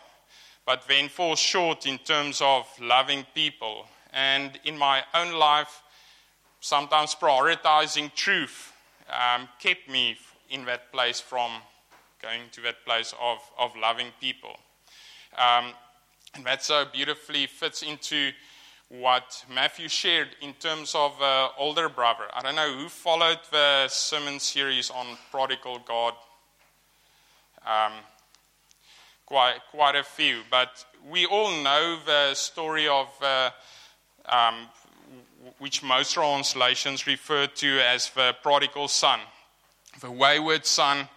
but 0.65 0.83
then 0.87 1.07
fall 1.07 1.35
short 1.35 1.85
in 1.85 1.97
terms 1.99 2.41
of 2.41 2.67
loving 2.81 3.25
people. 3.33 3.85
And 4.11 4.59
in 4.65 4.77
my 4.77 5.03
own 5.13 5.33
life, 5.33 5.81
sometimes 6.59 7.15
prioritizing 7.15 8.13
truth 8.13 8.73
um, 9.09 9.47
kept 9.59 9.89
me 9.89 10.17
in 10.49 10.65
that 10.65 10.91
place 10.91 11.19
from 11.19 11.51
going 12.21 12.41
to 12.51 12.61
that 12.61 12.83
place 12.85 13.13
of, 13.21 13.39
of 13.57 13.71
loving 13.75 14.07
people. 14.19 14.55
Um, 15.37 15.73
and 16.33 16.45
that 16.45 16.63
so 16.63 16.85
beautifully 16.91 17.47
fits 17.47 17.83
into 17.83 18.31
what 18.89 19.43
Matthew 19.53 19.87
shared 19.87 20.29
in 20.41 20.53
terms 20.53 20.95
of 20.95 21.21
uh, 21.21 21.49
older 21.57 21.89
brother. 21.89 22.23
I 22.33 22.41
don't 22.41 22.55
know 22.55 22.73
who 22.73 22.87
followed 22.87 23.39
the 23.51 23.87
sermon 23.87 24.39
series 24.39 24.89
on 24.89 25.17
prodigal 25.29 25.79
God. 25.85 26.13
Um, 27.65 27.93
quite 29.25 29.57
quite 29.71 29.95
a 29.95 30.03
few, 30.03 30.41
but 30.49 30.85
we 31.09 31.25
all 31.25 31.51
know 31.61 31.97
the 32.05 32.33
story 32.33 32.87
of 32.87 33.07
uh, 33.21 33.49
um, 34.25 34.67
which 35.57 35.83
most 35.83 36.13
translations 36.13 37.07
refer 37.07 37.47
to 37.47 37.79
as 37.79 38.09
the 38.11 38.35
prodigal 38.41 38.87
son, 38.87 39.19
the 40.01 40.11
wayward 40.11 40.65
son 40.65 41.07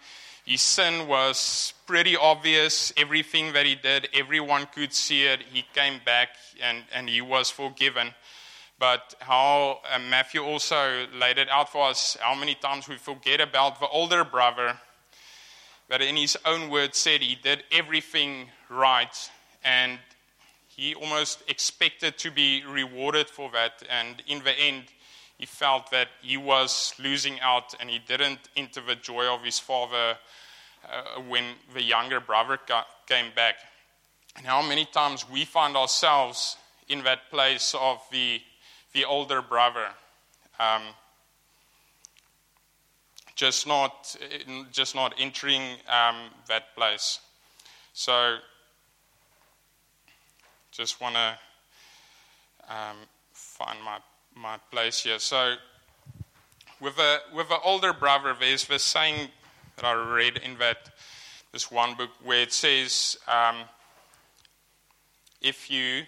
his 0.51 0.63
sin 0.63 1.07
was 1.07 1.75
pretty 1.87 2.17
obvious. 2.17 2.93
Everything 2.97 3.53
that 3.53 3.67
he 3.67 3.77
did, 3.77 4.09
everyone 4.13 4.67
could 4.75 4.93
see 4.93 5.25
it. 5.25 5.43
He 5.53 5.65
came 5.75 6.01
back 6.05 6.31
and, 6.61 6.83
and 6.93 7.09
he 7.09 7.21
was 7.21 7.51
forgiven. 7.51 8.09
But 8.77 9.15
how 9.21 9.79
uh, 9.89 10.01
Matthew 10.01 10.43
also 10.43 11.07
laid 11.15 11.39
it 11.39 11.49
out 11.51 11.71
for 11.71 11.89
us 11.89 12.17
how 12.21 12.35
many 12.35 12.57
times 12.57 12.89
we 12.89 12.97
forget 12.97 13.41
about 13.41 13.79
the 13.79 13.87
older 13.87 14.25
brother 14.25 14.77
that 15.89 16.03
in 16.03 16.17
his 16.17 16.37
own 16.45 16.69
words 16.69 16.99
said 16.99 17.21
he 17.21 17.37
did 17.37 17.63
everything 17.71 18.49
right 18.69 19.31
and 19.63 20.01
he 20.81 20.95
almost 20.95 21.43
expected 21.47 22.17
to 22.17 22.31
be 22.31 22.65
rewarded 22.65 23.29
for 23.29 23.51
that. 23.53 23.83
And 23.91 24.23
in 24.27 24.43
the 24.43 24.59
end, 24.59 24.85
he 25.37 25.45
felt 25.45 25.91
that 25.91 26.09
he 26.23 26.39
was 26.39 26.95
losing 26.99 27.39
out 27.41 27.75
and 27.79 27.91
he 27.91 27.99
didn't 27.99 28.39
enter 28.57 28.81
the 28.81 28.95
joy 28.95 29.27
of 29.27 29.45
his 29.45 29.59
father 29.59 30.17
uh, 30.91 31.21
when 31.29 31.45
the 31.75 31.83
younger 31.83 32.19
brother 32.19 32.59
got, 32.67 32.87
came 33.07 33.27
back. 33.37 33.57
And 34.39 34.47
how 34.47 34.67
many 34.67 34.87
times 34.87 35.29
we 35.29 35.45
find 35.45 35.77
ourselves 35.77 36.57
in 36.89 37.05
that 37.05 37.31
place 37.31 37.75
of 37.79 38.01
the, 38.11 38.41
the 38.95 39.05
older 39.05 39.43
brother. 39.43 39.89
Um, 40.59 40.83
just 43.37 43.67
not, 43.67 44.17
just 44.73 44.95
not 44.95 45.13
entering 45.19 45.63
um, 45.89 46.17
that 46.49 46.75
place. 46.75 47.21
So, 47.93 48.39
just 50.81 50.99
want 50.99 51.15
to 51.15 51.39
um, 52.71 52.97
find 53.35 53.79
my, 53.85 53.99
my 54.35 54.57
place 54.71 55.03
here. 55.03 55.19
So, 55.19 55.57
with 56.81 56.99
a 56.99 57.19
with 57.35 57.51
an 57.51 57.59
older 57.63 57.93
brother, 57.93 58.35
there's 58.41 58.67
this 58.67 58.83
saying 58.83 59.29
that 59.77 59.85
I 59.85 59.93
read 59.93 60.39
in 60.39 60.57
that 60.57 60.89
this 61.53 61.71
one 61.71 61.97
book 61.97 62.09
where 62.25 62.41
it 62.41 62.55
says, 62.55 63.19
um, 63.29 63.57
if 65.43 65.71
you 65.71 66.05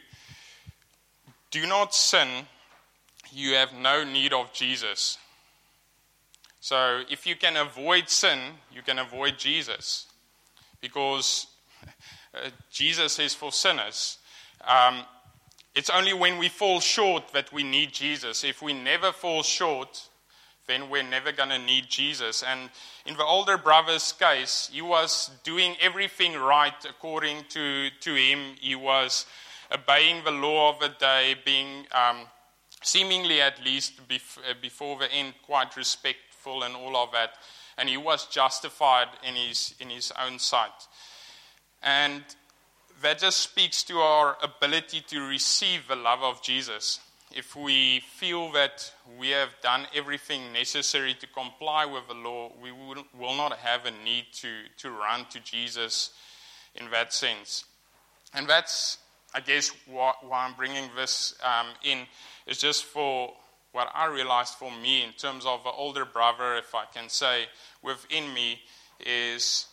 do 1.50 1.66
not 1.66 1.94
sin, 1.94 2.46
you 3.30 3.52
have 3.52 3.74
no 3.74 4.04
need 4.04 4.32
of 4.32 4.54
Jesus. 4.54 5.18
So 6.60 7.02
if 7.10 7.26
you 7.26 7.36
can 7.36 7.58
avoid 7.58 8.08
sin, 8.08 8.38
you 8.72 8.80
can 8.80 8.98
avoid 8.98 9.36
Jesus. 9.36 10.06
Because 10.80 11.48
uh, 12.34 12.48
Jesus 12.70 13.18
is 13.18 13.34
for 13.34 13.52
sinners. 13.52 14.16
Um, 14.66 15.04
it's 15.74 15.90
only 15.90 16.12
when 16.12 16.38
we 16.38 16.48
fall 16.48 16.80
short 16.80 17.32
that 17.32 17.52
we 17.52 17.62
need 17.62 17.92
Jesus. 17.92 18.44
If 18.44 18.60
we 18.60 18.72
never 18.72 19.10
fall 19.10 19.42
short, 19.42 20.08
then 20.66 20.90
we're 20.90 21.02
never 21.02 21.32
going 21.32 21.48
to 21.48 21.58
need 21.58 21.88
Jesus. 21.88 22.42
And 22.42 22.70
in 23.06 23.16
the 23.16 23.24
older 23.24 23.56
brother's 23.56 24.12
case, 24.12 24.70
he 24.72 24.82
was 24.82 25.30
doing 25.44 25.74
everything 25.80 26.34
right 26.34 26.74
according 26.88 27.44
to, 27.50 27.88
to 28.00 28.14
him. 28.14 28.56
He 28.60 28.74
was 28.74 29.26
obeying 29.72 30.24
the 30.24 30.30
law 30.30 30.70
of 30.70 30.78
the 30.78 30.90
day, 31.00 31.36
being 31.44 31.86
um, 31.92 32.26
seemingly 32.82 33.40
at 33.40 33.64
least 33.64 34.06
bef- 34.08 34.38
uh, 34.38 34.54
before 34.60 34.98
the 34.98 35.10
end 35.10 35.34
quite 35.42 35.76
respectful 35.76 36.62
and 36.62 36.76
all 36.76 36.96
of 36.96 37.12
that. 37.12 37.30
And 37.78 37.88
he 37.88 37.96
was 37.96 38.26
justified 38.26 39.08
in 39.26 39.34
his, 39.34 39.74
in 39.80 39.88
his 39.88 40.12
own 40.22 40.38
sight. 40.38 40.70
And 41.82 42.22
that 43.02 43.18
just 43.18 43.40
speaks 43.40 43.82
to 43.84 43.98
our 43.98 44.36
ability 44.42 45.02
to 45.08 45.20
receive 45.20 45.88
the 45.88 45.96
love 45.96 46.22
of 46.22 46.42
Jesus 46.42 47.00
if 47.34 47.56
we 47.56 48.00
feel 48.00 48.52
that 48.52 48.92
we 49.18 49.30
have 49.30 49.50
done 49.62 49.86
everything 49.94 50.52
necessary 50.52 51.14
to 51.14 51.26
comply 51.28 51.84
with 51.84 52.06
the 52.08 52.14
law, 52.14 52.52
we 52.62 52.72
will, 52.72 53.04
will 53.18 53.36
not 53.36 53.56
have 53.58 53.86
a 53.86 53.90
need 54.04 54.26
to, 54.32 54.48
to 54.78 54.90
run 54.90 55.24
to 55.30 55.40
Jesus 55.40 56.10
in 56.74 56.90
that 56.90 57.12
sense. 57.12 57.64
And 58.34 58.48
that's, 58.48 58.98
I 59.34 59.40
guess, 59.40 59.72
why, 59.86 60.12
why 60.22 60.44
I'm 60.46 60.54
bringing 60.54 60.90
this 60.96 61.34
um, 61.42 61.66
in, 61.82 62.00
is 62.46 62.58
just 62.58 62.84
for 62.84 63.32
what 63.72 63.90
I 63.94 64.06
realized 64.06 64.54
for 64.54 64.70
me 64.70 65.02
in 65.02 65.12
terms 65.12 65.46
of 65.46 65.64
an 65.64 65.72
older 65.76 66.04
brother, 66.04 66.56
if 66.56 66.74
I 66.74 66.84
can 66.92 67.08
say, 67.08 67.46
within 67.82 68.32
me, 68.34 68.60
is 69.04 69.66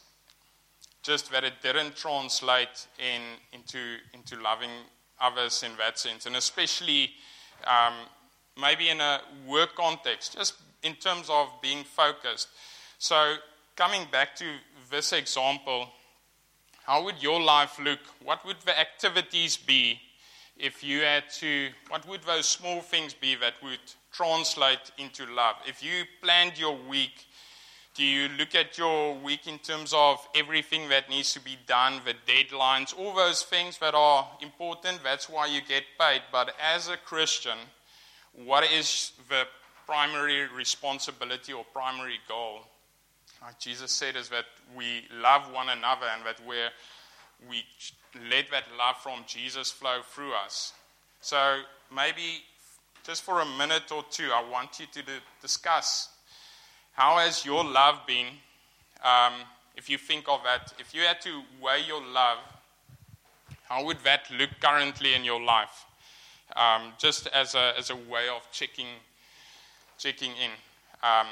just 1.01 1.32
that 1.32 1.44
it 1.44 1.53
didn't 1.62 1.96
translate 1.96 2.88
in, 2.98 3.22
into, 3.53 3.98
into 4.13 4.36
loving 4.41 4.70
others 5.20 5.63
in 5.63 5.72
that 5.77 5.98
sense. 5.98 6.25
And 6.25 6.36
especially 6.36 7.12
um, 7.65 7.94
maybe 8.60 8.89
in 8.89 9.01
a 9.01 9.22
work 9.48 9.75
context, 9.75 10.36
just 10.38 10.56
in 10.84 10.96
terms 10.96 11.29
of 11.29 11.50
being 11.62 11.84
focused. 11.84 12.50
So, 12.98 13.36
coming 13.75 14.08
back 14.12 14.36
to 14.38 14.46
this 14.89 15.13
example, 15.13 15.89
how 16.86 17.03
would 17.03 17.22
your 17.22 17.41
life 17.41 17.79
look? 17.79 18.00
What 18.24 18.46
would 18.46 18.58
the 18.65 18.77
activities 18.77 19.58
be 19.58 20.00
if 20.58 20.84
you 20.84 21.01
had 21.01 21.29
to, 21.39 21.70
what 21.88 22.06
would 22.08 22.24
those 22.24 22.48
small 22.48 22.82
things 22.82 23.13
be 23.13 23.36
that 23.36 23.53
would 23.63 23.79
translate 24.12 24.91
into 24.98 25.25
love? 25.34 25.56
If 25.65 25.84
you 25.84 26.03
planned 26.22 26.60
your 26.60 26.77
week, 26.89 27.27
do 28.00 28.06
you 28.06 28.29
look 28.38 28.56
at 28.56 28.77
your 28.77 29.13
week 29.15 29.46
in 29.46 29.60
terms 29.60 29.94
of 29.94 30.25
everything 30.34 30.88
that 30.88 31.10
needs 31.10 31.34
to 31.34 31.41
be 31.41 31.58
done, 31.68 32.00
the 32.06 32.13
deadlines, 32.32 32.98
all 32.98 33.13
those 33.13 33.44
things 33.44 33.77
that 33.79 33.94
are 33.94 34.25
important? 34.41 35.03
That's 35.03 35.27
why 35.27 35.48
you 35.48 35.60
get 35.60 35.84
paid. 36.00 36.22
But 36.32 36.56
as 36.74 36.88
a 36.88 36.96
Christian, 36.96 37.58
what 38.34 38.63
is 38.72 39.12
the 39.27 39.44
primary 39.86 40.48
responsibility 40.48 41.51
or 41.51 41.65
primary 41.74 42.20
goal? 42.29 42.60
Like 43.41 43.60
Jesus 43.60 43.91
said, 43.91 44.15
is 44.15 44.29
that 44.29 44.46
we 44.74 45.01
love 45.22 45.51
one 45.51 45.68
another 45.68 46.06
and 46.15 46.25
that 46.25 46.39
we 46.48 46.56
we 47.50 47.65
let 48.32 48.50
that 48.51 48.63
love 48.77 48.96
from 49.03 49.25
Jesus 49.27 49.72
flow 49.72 50.00
through 50.10 50.32
us. 50.46 50.72
So 51.20 51.63
maybe 51.94 52.44
just 53.03 53.24
for 53.24 53.41
a 53.41 53.46
minute 53.58 53.91
or 53.91 54.06
two, 54.10 54.29
I 54.34 54.50
want 54.50 54.79
you 54.79 54.86
to 54.94 55.03
discuss 55.41 56.08
how 57.00 57.18
has 57.18 57.46
your 57.46 57.63
love 57.63 58.06
been? 58.06 58.27
Um, 59.06 59.32
if 59.77 59.89
you 59.89 59.98
think 59.98 60.27
of 60.27 60.41
that, 60.44 60.74
if 60.79 60.94
you 60.94 61.00
had 61.03 61.22
to 61.22 61.41
weigh 61.62 61.82
your 61.88 62.01
love, 62.01 62.39
how 63.70 63.86
would 63.86 64.00
that 64.03 64.29
look 64.38 64.50
currently 64.60 65.13
in 65.13 65.24
your 65.24 65.41
life? 65.41 65.86
Um, 66.58 66.91
just 66.98 67.27
as 67.27 67.56
a, 67.56 67.74
as 67.77 67.89
a 67.89 67.96
way 67.96 68.27
of 68.27 68.46
checking, 68.51 68.88
checking 69.98 70.32
in. 70.32 70.51
Um, 71.01 71.27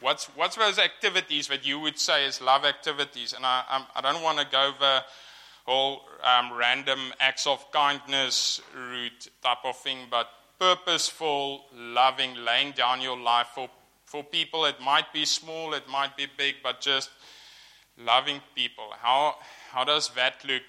what's, 0.00 0.24
what's 0.34 0.56
those 0.56 0.80
activities 0.80 1.46
that 1.46 1.64
you 1.64 1.78
would 1.78 2.00
say 2.00 2.26
is 2.26 2.40
love 2.40 2.64
activities? 2.64 3.34
And 3.34 3.46
I, 3.46 3.84
I 3.94 4.00
do 4.00 4.14
not 4.14 4.22
want 4.24 4.38
to 4.40 4.46
go 4.50 4.72
the 4.80 5.04
whole 5.64 6.00
um, 6.24 6.52
random 6.52 6.98
acts 7.20 7.46
of 7.46 7.70
kindness 7.70 8.60
route 8.74 9.28
type 9.44 9.58
of 9.62 9.76
thing, 9.76 9.98
but 10.10 10.28
purposeful, 10.58 11.66
loving, 11.72 12.34
laying 12.44 12.72
down 12.72 13.00
your 13.00 13.16
life 13.16 13.46
for 13.54 13.70
for 14.14 14.22
people, 14.22 14.64
it 14.64 14.80
might 14.80 15.12
be 15.12 15.24
small, 15.24 15.74
it 15.74 15.88
might 15.88 16.16
be 16.16 16.28
big, 16.38 16.54
but 16.62 16.80
just 16.80 17.10
loving 17.98 18.40
people. 18.54 18.84
How, 19.00 19.34
how 19.72 19.82
does 19.82 20.08
that 20.10 20.34
look 20.46 20.62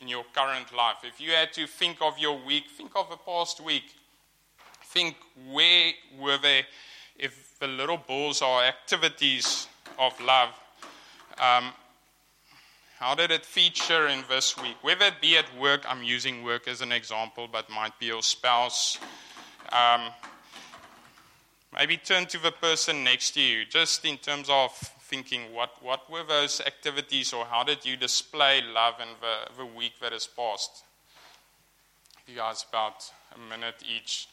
in 0.00 0.08
your 0.08 0.24
current 0.34 0.74
life? 0.76 0.96
If 1.04 1.20
you 1.20 1.30
had 1.30 1.52
to 1.52 1.68
think 1.68 1.98
of 2.02 2.18
your 2.18 2.44
week, 2.44 2.64
think 2.76 2.90
of 2.96 3.08
the 3.08 3.18
past 3.18 3.60
week. 3.60 3.84
Think 4.86 5.14
where 5.52 5.92
were 6.18 6.38
they, 6.38 6.66
if 7.16 7.56
the 7.60 7.68
little 7.68 7.98
balls 7.98 8.42
are 8.42 8.64
activities 8.64 9.68
of 9.96 10.20
love, 10.20 10.48
um, 11.38 11.70
how 12.98 13.14
did 13.14 13.30
it 13.30 13.46
feature 13.46 14.08
in 14.08 14.24
this 14.28 14.60
week? 14.60 14.74
Whether 14.82 15.04
it 15.04 15.20
be 15.20 15.36
at 15.36 15.46
work, 15.56 15.84
I'm 15.88 16.02
using 16.02 16.42
work 16.42 16.66
as 16.66 16.80
an 16.80 16.90
example, 16.90 17.46
but 17.46 17.70
might 17.70 17.96
be 18.00 18.06
your 18.06 18.22
spouse. 18.22 18.98
Um, 19.70 20.10
Maybe 21.74 21.96
turn 21.96 22.26
to 22.26 22.38
the 22.38 22.52
person 22.52 23.02
next 23.02 23.30
to 23.32 23.40
you, 23.40 23.64
just 23.64 24.04
in 24.04 24.18
terms 24.18 24.48
of 24.50 24.72
thinking 25.00 25.54
what, 25.54 25.82
what 25.82 26.10
were 26.10 26.22
those 26.22 26.60
activities 26.60 27.32
or 27.32 27.46
how 27.46 27.64
did 27.64 27.84
you 27.84 27.96
display 27.96 28.60
love 28.62 28.94
in 29.00 29.08
the, 29.20 29.52
the 29.56 29.66
week 29.66 29.92
that 30.02 30.12
has 30.12 30.26
passed? 30.26 30.84
You 32.26 32.36
guys, 32.36 32.64
about 32.68 33.10
a 33.34 33.38
minute 33.38 33.76
each. 33.82 34.28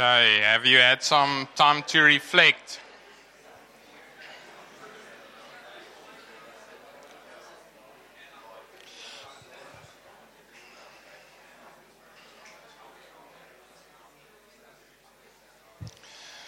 Okay, 0.00 0.40
have 0.40 0.64
you 0.64 0.78
had 0.78 1.02
some 1.02 1.46
time 1.54 1.82
to 1.88 2.00
reflect? 2.00 2.80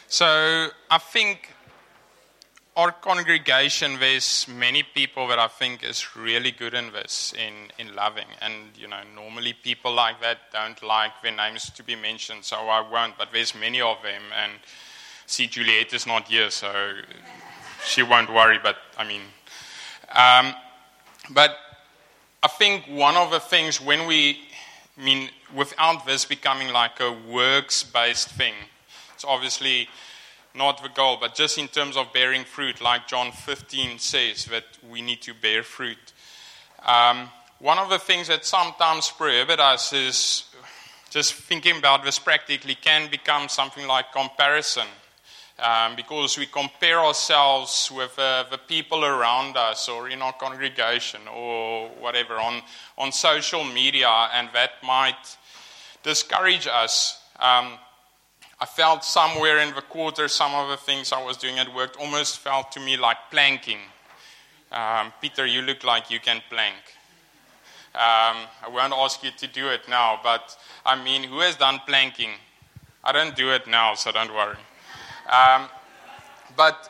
So 0.09 0.71
I 0.91 0.97
think 0.97 1.51
our 2.75 2.91
congregation, 2.91 3.99
there's 4.01 4.47
many 4.49 4.83
people 4.83 5.29
that 5.29 5.39
I 5.39 5.49
think 5.49 5.85
is 5.85 6.17
really 6.17 6.51
good 6.51 6.73
in 6.73 6.93
this, 6.93 7.35
in, 7.35 7.71
in 7.79 7.95
loving. 7.95 8.29
And, 8.41 8.69
you 8.77 8.89
know, 8.89 9.01
normally 9.15 9.53
people 9.53 9.93
like 9.93 10.23
that 10.23 10.39
don't 10.53 10.83
like 10.83 11.13
their 11.23 11.37
names 11.37 11.69
to 11.71 11.83
be 11.83 11.95
mentioned, 11.95 12.45
so 12.45 12.57
I 12.57 12.81
won't. 12.81 13.19
But 13.19 13.29
there's 13.33 13.55
many 13.55 13.83
of 13.83 13.99
them. 14.03 14.23
And 14.35 14.53
see, 15.27 15.47
Juliet 15.47 15.93
is 15.93 16.07
not 16.07 16.29
here, 16.29 16.51
so 16.51 16.93
she 17.85 18.03
won't 18.03 18.33
worry. 18.33 18.59
But, 18.63 18.77
I 18.97 19.07
mean, 19.07 19.23
um, 20.15 20.55
but 21.31 21.57
I 22.43 22.49
think 22.49 22.87
one 22.87 23.17
of 23.17 23.31
the 23.31 23.41
things 23.41 23.83
when 23.83 24.07
we, 24.07 24.39
I 24.99 25.05
mean, 25.05 25.29
without 25.55 26.07
this 26.07 26.25
becoming 26.25 26.73
like 26.73 27.01
a 27.01 27.13
works 27.13 27.85
based 27.85 28.31
thing, 28.31 28.55
it's 29.15 29.27
obviously 29.27 29.89
not 30.55 30.83
the 30.83 30.89
goal, 30.89 31.19
but 31.21 31.35
just 31.35 31.59
in 31.59 31.69
terms 31.69 31.97
of 31.97 32.13
bearing 32.13 32.45
fruit, 32.45 32.81
like 32.81 33.09
John 33.09 33.33
15 33.33 33.99
says, 33.99 34.47
that 34.47 34.65
we 34.89 35.01
need 35.01 35.23
to 35.23 35.35
bear 35.35 35.63
fruit. 35.63 36.13
Um, 36.85 37.29
one 37.59 37.79
of 37.79 37.89
the 37.91 37.99
things 37.99 38.29
that 38.29 38.45
sometimes 38.45 39.11
prohibit 39.11 39.61
us 39.61 39.93
is 39.93 40.45
just 41.11 41.35
thinking 41.35 41.79
about 41.79 42.05
this 42.05 42.19
practically 42.19 42.75
can 42.75 43.11
become 43.11 43.49
something 43.49 43.87
like 43.87 44.13
comparison. 44.13 44.87
Um, 45.59 45.95
because 45.95 46.39
we 46.39 46.47
compare 46.47 46.99
ourselves 46.99 47.93
with 47.95 48.19
uh, 48.19 48.47
the 48.51 48.59
people 48.59 49.05
around 49.05 49.57
us 49.57 49.89
or 49.89 50.09
in 50.09 50.21
our 50.21 50.33
congregation 50.33 51.21
or 51.33 51.89
whatever 52.01 52.35
on, 52.35 52.63
on 52.99 53.13
social 53.13 53.63
media, 53.63 54.09
and 54.33 54.49
that 54.55 54.83
might 54.83 55.37
discourage 56.03 56.67
us. 56.67 57.21
Um, 57.39 57.75
I 58.63 58.65
felt 58.65 59.03
somewhere 59.03 59.59
in 59.59 59.75
the 59.75 59.83
quarter 59.83 60.29
some 60.29 60.55
of 60.55 60.69
the 60.69 60.77
things 60.77 61.13
I 61.13 61.21
was 61.21 61.37
doing 61.37 61.59
at 61.59 61.75
work 61.75 61.97
almost 61.99 62.39
felt 62.39 62.71
to 62.71 62.79
me 62.81 62.97
like 62.97 63.17
planking. 63.29 63.81
Um, 64.71 65.13
Peter, 65.21 65.45
you 65.45 65.63
look 65.63 65.83
like 65.83 66.13
you 66.13 66.21
can 66.21 66.41
plank. 66.49 66.77
Um, 67.93 68.37
I 68.63 68.69
won't 68.71 68.93
ask 68.93 69.25
you 69.25 69.33
to 69.37 69.49
do 69.49 69.67
it 69.67 69.89
now, 69.89 70.21
but 70.23 70.57
I 70.87 70.95
mean, 70.95 71.25
who 71.25 71.41
has 71.41 71.57
done 71.57 71.81
planking? 71.89 72.31
I 73.03 73.11
don't 73.11 73.35
do 73.35 73.51
it 73.51 73.67
now, 73.67 73.95
so 73.95 74.13
don't 74.13 74.33
worry. 74.33 74.55
Um, 75.29 75.69
but 76.57 76.89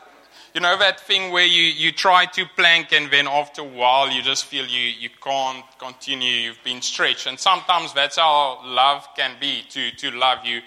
you 0.53 0.61
know 0.61 0.77
that 0.77 0.99
thing 0.99 1.31
where 1.31 1.47
you, 1.47 1.63
you 1.63 1.91
try 1.91 2.27
to 2.27 2.45
plank 2.55 2.93
and 2.93 3.09
then 3.09 3.27
after 3.27 3.61
a 3.61 3.65
while 3.65 4.11
you 4.11 4.21
just 4.21 4.45
feel 4.45 4.67
you, 4.67 4.79
you 4.79 5.09
can't 5.23 5.65
continue, 5.79 6.33
you've 6.33 6.63
been 6.63 6.83
stretched. 6.83 7.25
And 7.25 7.39
sometimes 7.39 7.93
that's 7.93 8.17
how 8.17 8.61
love 8.63 9.07
can 9.17 9.31
be 9.39 9.63
to, 9.69 9.89
to 9.89 10.11
love 10.11 10.45
you, 10.45 10.61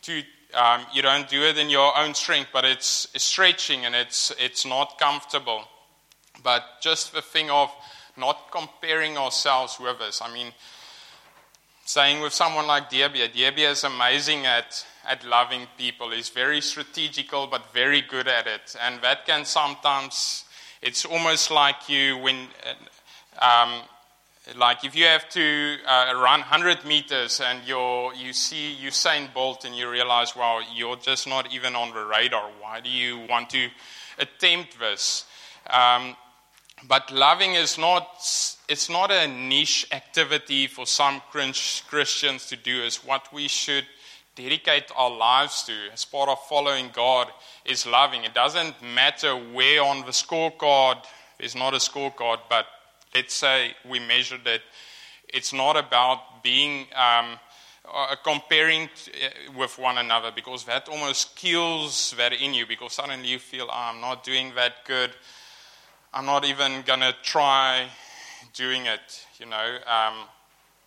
to, 0.00 0.22
um, 0.54 0.82
you 0.92 1.02
don't 1.02 1.28
do 1.28 1.42
it 1.42 1.58
in 1.58 1.70
your 1.70 1.96
own 1.96 2.14
strength, 2.14 2.50
but 2.52 2.64
it's, 2.64 3.08
it's 3.14 3.24
stretching 3.24 3.84
and 3.84 3.94
it's, 3.94 4.32
it's 4.38 4.64
not 4.64 4.98
comfortable. 4.98 5.64
But 6.42 6.62
just 6.80 7.12
the 7.12 7.22
thing 7.22 7.50
of 7.50 7.70
not 8.16 8.50
comparing 8.50 9.18
ourselves 9.18 9.78
with 9.80 10.00
us. 10.00 10.22
I 10.22 10.32
mean, 10.32 10.52
saying 11.84 12.20
with 12.22 12.32
someone 12.32 12.66
like 12.66 12.90
Diabia, 12.90 13.28
Diabia 13.28 13.70
is 13.70 13.84
amazing 13.84 14.46
at, 14.46 14.84
at 15.06 15.24
loving 15.24 15.66
people. 15.76 16.10
He's 16.10 16.28
very 16.28 16.60
strategical, 16.60 17.46
but 17.46 17.72
very 17.72 18.00
good 18.02 18.28
at 18.28 18.46
it. 18.46 18.76
And 18.80 19.00
that 19.02 19.26
can 19.26 19.44
sometimes, 19.44 20.44
it's 20.82 21.04
almost 21.04 21.50
like 21.50 21.88
you 21.88 22.18
when. 22.18 22.48
Um, 23.38 23.82
like 24.54 24.84
if 24.84 24.94
you 24.94 25.06
have 25.06 25.28
to 25.30 25.76
uh, 25.86 26.12
run 26.14 26.40
100 26.40 26.84
meters 26.84 27.40
and 27.40 27.66
you 27.66 28.12
you 28.14 28.32
see 28.32 28.76
Usain 28.80 29.32
Bolt 29.34 29.64
and 29.64 29.74
you 29.74 29.90
realize, 29.90 30.36
wow, 30.36 30.60
you're 30.74 30.96
just 30.96 31.26
not 31.26 31.52
even 31.52 31.74
on 31.74 31.92
the 31.92 32.04
radar. 32.04 32.50
Why 32.60 32.80
do 32.80 32.88
you 32.88 33.26
want 33.28 33.50
to 33.50 33.68
attempt 34.18 34.78
this? 34.78 35.24
Um, 35.68 36.16
but 36.86 37.10
loving 37.10 37.54
is 37.54 37.76
not 37.76 38.06
it's 38.68 38.88
not 38.88 39.10
a 39.10 39.26
niche 39.26 39.88
activity 39.90 40.68
for 40.68 40.86
some 40.86 41.22
Christians 41.30 42.46
to 42.46 42.56
do. 42.56 42.82
It's 42.82 43.04
what 43.04 43.32
we 43.32 43.48
should 43.48 43.86
dedicate 44.36 44.92
our 44.94 45.10
lives 45.10 45.64
to 45.64 45.72
as 45.92 46.04
part 46.04 46.28
of 46.28 46.38
following 46.46 46.90
God 46.92 47.28
is 47.64 47.86
loving. 47.86 48.22
It 48.22 48.34
doesn't 48.34 48.80
matter 48.82 49.34
where 49.34 49.82
on 49.82 50.02
the 50.02 50.12
scorecard. 50.12 51.04
There's 51.38 51.56
not 51.56 51.74
a 51.74 51.78
scorecard, 51.78 52.40
but 52.48 52.66
let's 53.16 53.34
say 53.34 53.74
we 53.88 53.98
measured 53.98 54.46
it, 54.46 54.62
it's 55.28 55.52
not 55.52 55.76
about 55.76 56.42
being 56.42 56.86
um, 56.94 57.38
uh, 57.92 58.14
comparing 58.22 58.90
t- 58.94 59.10
uh, 59.12 59.52
with 59.58 59.78
one 59.78 59.96
another 59.96 60.30
because 60.34 60.64
that 60.64 60.88
almost 60.88 61.34
kills 61.34 62.14
that 62.18 62.32
in 62.34 62.52
you 62.52 62.66
because 62.66 62.92
suddenly 62.92 63.26
you 63.28 63.38
feel, 63.38 63.68
oh, 63.70 63.90
I'm 63.90 64.00
not 64.02 64.22
doing 64.22 64.52
that 64.54 64.84
good. 64.84 65.12
I'm 66.12 66.26
not 66.26 66.44
even 66.44 66.82
going 66.82 67.00
to 67.00 67.14
try 67.22 67.88
doing 68.54 68.84
it, 68.86 69.26
you 69.38 69.46
know. 69.46 69.78
Um, 69.86 70.14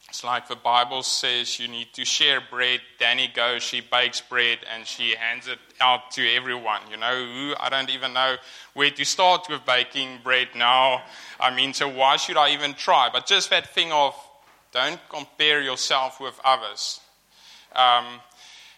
it's 0.09 0.23
like 0.23 0.47
the 0.47 0.55
Bible 0.55 1.03
says 1.03 1.59
you 1.59 1.67
need 1.67 1.93
to 1.93 2.03
share 2.03 2.41
bread. 2.41 2.81
Danny 2.99 3.29
goes, 3.33 3.61
she 3.61 3.79
bakes 3.79 4.21
bread, 4.21 4.57
and 4.73 4.85
she 4.85 5.11
hands 5.15 5.47
it 5.47 5.59
out 5.79 6.09
to 6.11 6.27
everyone. 6.33 6.81
You 6.89 6.97
know, 6.97 7.53
I 7.59 7.69
don't 7.69 7.91
even 7.91 8.13
know 8.13 8.37
where 8.73 8.89
to 8.89 9.05
start 9.05 9.47
with 9.49 9.63
baking 9.67 10.19
bread 10.23 10.47
now. 10.55 11.03
I 11.39 11.55
mean, 11.55 11.73
so 11.73 11.87
why 11.87 12.15
should 12.15 12.37
I 12.37 12.53
even 12.53 12.73
try? 12.73 13.09
But 13.13 13.27
just 13.27 13.51
that 13.51 13.67
thing 13.75 13.91
of 13.91 14.15
don't 14.71 14.99
compare 15.09 15.61
yourself 15.61 16.19
with 16.19 16.39
others. 16.43 16.99
Um, 17.75 18.05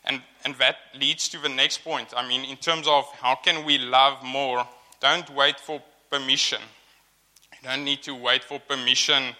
and, 0.03 0.21
and 0.43 0.55
that 0.55 0.77
leads 0.99 1.29
to 1.29 1.37
the 1.37 1.49
next 1.49 1.83
point. 1.85 2.09
I 2.15 2.27
mean, 2.27 2.43
in 2.43 2.57
terms 2.57 2.87
of 2.89 3.05
how 3.21 3.35
can 3.35 3.63
we 3.63 3.77
love 3.77 4.21
more, 4.21 4.67
don't 4.99 5.29
wait 5.33 5.61
for 5.61 5.81
permission. 6.09 6.59
You 7.53 7.69
don't 7.69 7.85
need 7.85 8.03
to 8.03 8.15
wait 8.15 8.43
for 8.43 8.59
permission 8.59 9.33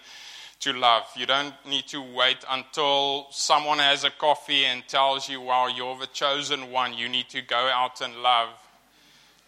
to 0.62 0.72
love. 0.72 1.02
You 1.16 1.26
don't 1.26 1.54
need 1.68 1.88
to 1.88 2.00
wait 2.00 2.44
until 2.48 3.26
someone 3.30 3.78
has 3.78 4.04
a 4.04 4.10
coffee 4.10 4.64
and 4.64 4.86
tells 4.86 5.28
you, 5.28 5.40
wow, 5.40 5.66
you're 5.66 5.98
the 5.98 6.06
chosen 6.06 6.70
one. 6.70 6.94
You 6.94 7.08
need 7.08 7.28
to 7.30 7.42
go 7.42 7.56
out 7.56 8.00
and 8.00 8.22
love. 8.22 8.48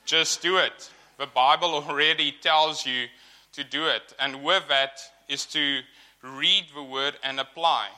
Just 0.05 0.42
do 0.42 0.59
it. 0.59 0.90
The 1.18 1.27
Bible 1.27 1.74
already 1.88 2.35
tells 2.40 2.85
you 2.85 3.07
to 3.53 3.62
do 3.62 3.87
it. 3.87 4.12
And 4.18 4.42
with 4.42 4.64
that 4.68 5.00
is 5.29 5.46
to 5.46 5.81
read 6.22 6.64
the 6.74 6.83
word 6.83 7.14
and 7.22 7.38
apply. 7.38 7.88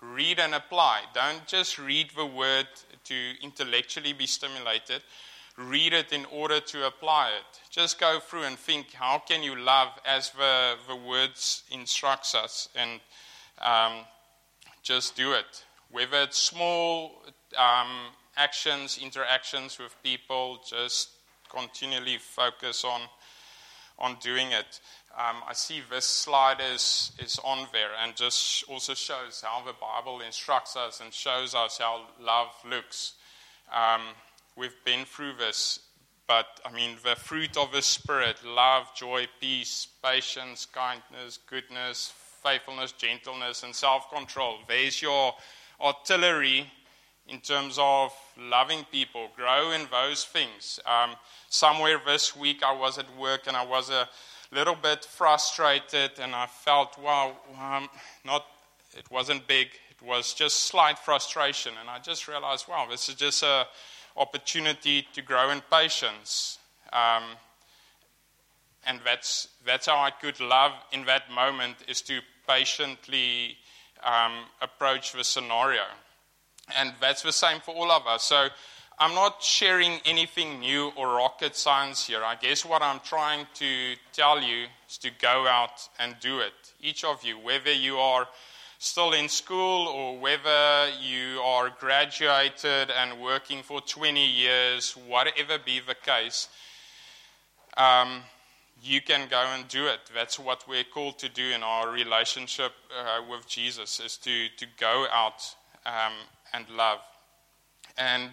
Read 0.00 0.38
and 0.38 0.54
apply. 0.54 1.00
Don't 1.14 1.44
just 1.46 1.80
read 1.80 2.10
the 2.16 2.26
word 2.26 2.68
to 3.04 3.14
intellectually 3.42 4.12
be 4.12 4.26
stimulated 4.26 5.02
read 5.56 5.92
it 5.92 6.12
in 6.12 6.24
order 6.26 6.60
to 6.60 6.86
apply 6.86 7.28
it. 7.28 7.60
Just 7.70 8.00
go 8.00 8.20
through 8.20 8.44
and 8.44 8.58
think 8.58 8.92
how 8.92 9.18
can 9.18 9.42
you 9.42 9.56
love 9.56 9.88
as 10.06 10.30
the, 10.30 10.74
the 10.88 10.96
words 10.96 11.62
instructs 11.70 12.34
us 12.34 12.68
and 12.74 13.00
um, 13.60 14.04
just 14.82 15.16
do 15.16 15.32
it. 15.32 15.64
Whether 15.90 16.22
it's 16.22 16.38
small 16.38 17.22
um, 17.56 17.88
actions, 18.36 18.98
interactions 19.02 19.78
with 19.78 19.94
people, 20.02 20.60
just 20.68 21.10
continually 21.50 22.18
focus 22.18 22.84
on, 22.84 23.02
on 23.98 24.16
doing 24.22 24.52
it. 24.52 24.80
Um, 25.14 25.36
I 25.46 25.52
see 25.52 25.82
this 25.90 26.06
slide 26.06 26.62
is, 26.72 27.12
is 27.18 27.38
on 27.44 27.68
there 27.72 27.90
and 28.02 28.16
just 28.16 28.64
also 28.64 28.94
shows 28.94 29.44
how 29.46 29.62
the 29.64 29.74
Bible 29.78 30.22
instructs 30.22 30.76
us 30.76 31.02
and 31.02 31.12
shows 31.12 31.54
us 31.54 31.78
how 31.78 32.06
love 32.18 32.48
looks. 32.68 33.12
We've 34.54 34.84
been 34.84 35.06
through 35.06 35.34
this, 35.38 35.80
but 36.26 36.46
I 36.64 36.72
mean, 36.72 36.96
the 37.02 37.16
fruit 37.16 37.56
of 37.56 37.72
the 37.72 37.80
Spirit 37.80 38.36
love, 38.44 38.94
joy, 38.94 39.26
peace, 39.40 39.88
patience, 40.04 40.66
kindness, 40.66 41.38
goodness, 41.48 42.12
faithfulness, 42.42 42.92
gentleness, 42.92 43.62
and 43.62 43.74
self 43.74 44.10
control. 44.10 44.58
There's 44.68 45.00
your 45.00 45.32
artillery 45.80 46.70
in 47.28 47.40
terms 47.40 47.78
of 47.80 48.12
loving 48.38 48.84
people. 48.92 49.28
Grow 49.34 49.72
in 49.72 49.86
those 49.90 50.24
things. 50.24 50.80
Um, 50.84 51.16
somewhere 51.48 52.00
this 52.04 52.36
week, 52.36 52.62
I 52.62 52.72
was 52.72 52.98
at 52.98 53.16
work 53.16 53.46
and 53.46 53.56
I 53.56 53.64
was 53.64 53.88
a 53.88 54.08
little 54.52 54.74
bit 54.74 55.04
frustrated, 55.04 56.12
and 56.20 56.34
I 56.34 56.46
felt, 56.46 56.98
wow, 56.98 57.34
um, 57.58 57.88
not, 58.24 58.44
it 58.96 59.10
wasn't 59.10 59.46
big, 59.46 59.68
it 59.90 60.04
was 60.04 60.34
just 60.34 60.66
slight 60.66 60.98
frustration. 60.98 61.72
And 61.80 61.88
I 61.88 61.98
just 62.00 62.28
realized, 62.28 62.66
wow, 62.68 62.86
this 62.90 63.08
is 63.08 63.14
just 63.14 63.42
a 63.42 63.66
opportunity 64.16 65.06
to 65.14 65.22
grow 65.22 65.50
in 65.50 65.62
patience. 65.70 66.58
Um, 66.92 67.22
and 68.86 69.00
that's, 69.04 69.48
that's 69.64 69.86
how 69.86 69.98
I 69.98 70.10
could 70.10 70.40
love 70.40 70.72
in 70.92 71.04
that 71.06 71.30
moment 71.30 71.76
is 71.88 72.02
to 72.02 72.20
patiently 72.48 73.56
um, 74.04 74.32
approach 74.60 75.12
the 75.12 75.24
scenario. 75.24 75.82
And 76.76 76.92
that's 77.00 77.22
the 77.22 77.32
same 77.32 77.60
for 77.60 77.74
all 77.74 77.90
of 77.90 78.06
us. 78.06 78.24
So 78.24 78.48
I'm 78.98 79.14
not 79.14 79.42
sharing 79.42 80.00
anything 80.04 80.60
new 80.60 80.92
or 80.96 81.16
rocket 81.16 81.56
science 81.56 82.06
here. 82.06 82.22
I 82.22 82.34
guess 82.34 82.64
what 82.64 82.82
I'm 82.82 83.00
trying 83.00 83.46
to 83.54 83.94
tell 84.12 84.40
you 84.40 84.66
is 84.88 84.98
to 84.98 85.10
go 85.20 85.46
out 85.46 85.88
and 85.98 86.14
do 86.20 86.40
it. 86.40 86.52
Each 86.80 87.04
of 87.04 87.24
you, 87.24 87.38
whether 87.38 87.72
you 87.72 87.96
are 87.96 88.28
still 88.82 89.12
in 89.12 89.28
school 89.28 89.86
or 89.86 90.18
whether 90.18 90.88
you 91.00 91.38
are 91.40 91.70
graduated 91.78 92.90
and 92.90 93.20
working 93.20 93.62
for 93.62 93.80
20 93.80 94.26
years, 94.26 94.96
whatever 95.06 95.56
be 95.64 95.78
the 95.86 95.94
case, 95.94 96.48
um, 97.76 98.22
you 98.82 99.00
can 99.00 99.28
go 99.30 99.40
and 99.54 99.68
do 99.68 99.86
it. 99.86 100.00
That's 100.12 100.36
what 100.36 100.66
we're 100.66 100.82
called 100.82 101.20
to 101.20 101.28
do 101.28 101.44
in 101.50 101.62
our 101.62 101.92
relationship 101.92 102.72
uh, 102.98 103.20
with 103.30 103.46
Jesus, 103.46 104.00
is 104.00 104.16
to, 104.16 104.48
to 104.56 104.66
go 104.80 105.06
out 105.12 105.54
um, 105.86 106.14
and 106.52 106.68
love. 106.76 106.98
And 107.96 108.30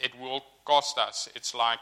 it 0.00 0.18
will 0.20 0.42
cost 0.64 0.98
us. 0.98 1.28
It's 1.36 1.54
like 1.54 1.78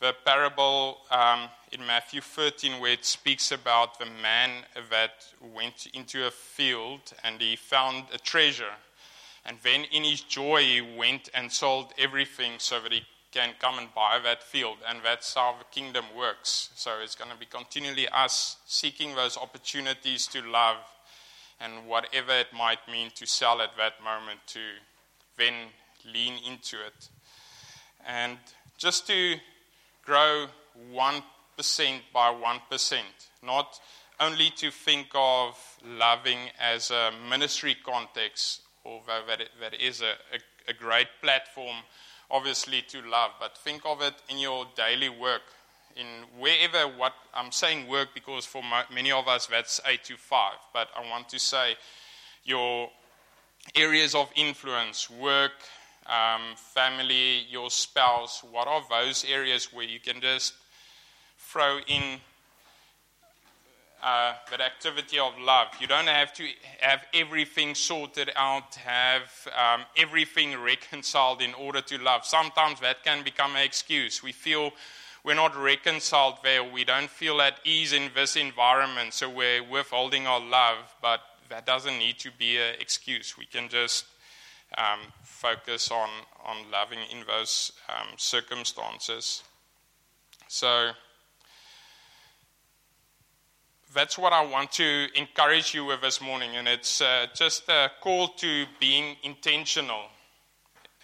the 0.00 0.14
parable 0.24 0.98
um, 1.10 1.48
in 1.72 1.86
Matthew 1.86 2.22
13 2.22 2.80
where 2.80 2.92
it 2.92 3.04
speaks 3.04 3.52
about 3.52 3.98
the 3.98 4.06
man 4.22 4.50
that 4.90 5.26
went 5.54 5.86
into 5.92 6.26
a 6.26 6.30
field 6.30 7.12
and 7.22 7.40
he 7.40 7.54
found 7.54 8.04
a 8.12 8.18
treasure. 8.18 8.74
And 9.44 9.58
then 9.62 9.84
in 9.92 10.04
his 10.04 10.22
joy, 10.22 10.62
he 10.62 10.80
went 10.80 11.28
and 11.34 11.52
sold 11.52 11.92
everything 11.98 12.52
so 12.58 12.80
that 12.80 12.92
he 12.92 13.02
can 13.30 13.50
come 13.58 13.78
and 13.78 13.94
buy 13.94 14.18
that 14.24 14.42
field. 14.42 14.78
And 14.88 15.00
that's 15.04 15.34
how 15.34 15.54
the 15.58 15.64
kingdom 15.70 16.04
works. 16.16 16.70
So 16.74 16.92
it's 17.02 17.14
going 17.14 17.30
to 17.30 17.36
be 17.36 17.46
continually 17.46 18.08
us 18.08 18.56
seeking 18.66 19.14
those 19.14 19.36
opportunities 19.36 20.26
to 20.28 20.42
love 20.42 20.78
and 21.60 21.86
whatever 21.86 22.32
it 22.32 22.48
might 22.56 22.78
mean 22.90 23.10
to 23.16 23.26
sell 23.26 23.60
at 23.60 23.76
that 23.76 24.02
moment 24.02 24.40
to 24.48 24.60
then 25.36 25.54
lean 26.10 26.34
into 26.46 26.76
it. 26.84 27.08
And 28.06 28.38
just 28.78 29.06
to 29.08 29.36
grow 30.04 30.46
1% 30.92 31.22
by 32.12 32.32
1%, 32.32 32.98
not 33.42 33.80
only 34.18 34.50
to 34.50 34.70
think 34.70 35.08
of 35.14 35.58
loving 35.84 36.38
as 36.60 36.90
a 36.90 37.10
ministry 37.28 37.76
context, 37.84 38.62
although 38.84 39.22
that, 39.26 39.40
that 39.60 39.74
is 39.80 40.02
a, 40.02 40.14
a, 40.34 40.70
a 40.70 40.72
great 40.74 41.08
platform, 41.22 41.76
obviously, 42.30 42.82
to 42.82 43.00
love, 43.02 43.30
but 43.40 43.56
think 43.56 43.82
of 43.84 44.02
it 44.02 44.14
in 44.28 44.38
your 44.38 44.66
daily 44.76 45.08
work. 45.08 45.42
In 45.96 46.06
wherever 46.38 46.86
what 46.96 47.14
I'm 47.34 47.50
saying 47.50 47.88
work 47.88 48.10
because 48.14 48.46
for 48.46 48.62
many 48.94 49.10
of 49.10 49.26
us 49.26 49.46
that's 49.46 49.80
eight 49.86 50.04
to 50.04 50.16
five, 50.16 50.58
but 50.72 50.88
I 50.96 51.08
want 51.10 51.28
to 51.30 51.38
say 51.38 51.74
your 52.44 52.90
areas 53.74 54.14
of 54.14 54.30
influence, 54.36 55.10
work, 55.10 55.52
um, 56.10 56.42
family, 56.56 57.46
your 57.50 57.70
spouse? 57.70 58.42
What 58.50 58.66
are 58.66 58.82
those 58.90 59.24
areas 59.24 59.72
where 59.72 59.84
you 59.84 60.00
can 60.00 60.20
just 60.20 60.54
throw 61.38 61.78
in 61.86 62.20
uh, 64.02 64.34
that 64.50 64.60
activity 64.60 65.18
of 65.18 65.38
love? 65.38 65.68
You 65.80 65.86
don't 65.86 66.08
have 66.08 66.32
to 66.34 66.44
have 66.80 67.04
everything 67.14 67.74
sorted 67.74 68.30
out, 68.34 68.74
have 68.74 69.30
um, 69.56 69.82
everything 69.96 70.60
reconciled 70.60 71.40
in 71.40 71.54
order 71.54 71.80
to 71.82 71.98
love. 71.98 72.24
Sometimes 72.24 72.80
that 72.80 73.04
can 73.04 73.22
become 73.22 73.54
an 73.54 73.62
excuse. 73.62 74.22
We 74.22 74.32
feel 74.32 74.72
we're 75.22 75.34
not 75.34 75.56
reconciled 75.56 76.38
there. 76.42 76.64
We 76.64 76.84
don't 76.84 77.10
feel 77.10 77.40
at 77.40 77.60
ease 77.64 77.92
in 77.92 78.10
this 78.14 78.36
environment, 78.36 79.12
so 79.12 79.28
we're 79.28 79.62
withholding 79.62 80.26
our 80.26 80.40
love, 80.40 80.78
but 81.00 81.20
that 81.50 81.66
doesn't 81.66 81.98
need 81.98 82.18
to 82.20 82.30
be 82.38 82.56
an 82.56 82.76
excuse. 82.80 83.36
We 83.36 83.44
can 83.44 83.68
just 83.68 84.06
um, 84.78 85.00
focus 85.22 85.90
on, 85.90 86.08
on 86.44 86.70
loving 86.70 86.98
in 87.10 87.26
those 87.26 87.72
um, 87.88 88.08
circumstances. 88.16 89.42
So 90.48 90.90
that's 93.94 94.16
what 94.16 94.32
I 94.32 94.44
want 94.44 94.72
to 94.72 95.06
encourage 95.14 95.74
you 95.74 95.84
with 95.84 96.00
this 96.00 96.20
morning, 96.20 96.56
and 96.56 96.68
it's 96.68 97.00
uh, 97.00 97.26
just 97.34 97.68
a 97.68 97.90
call 98.00 98.28
to 98.28 98.66
being 98.78 99.16
intentional. 99.22 100.02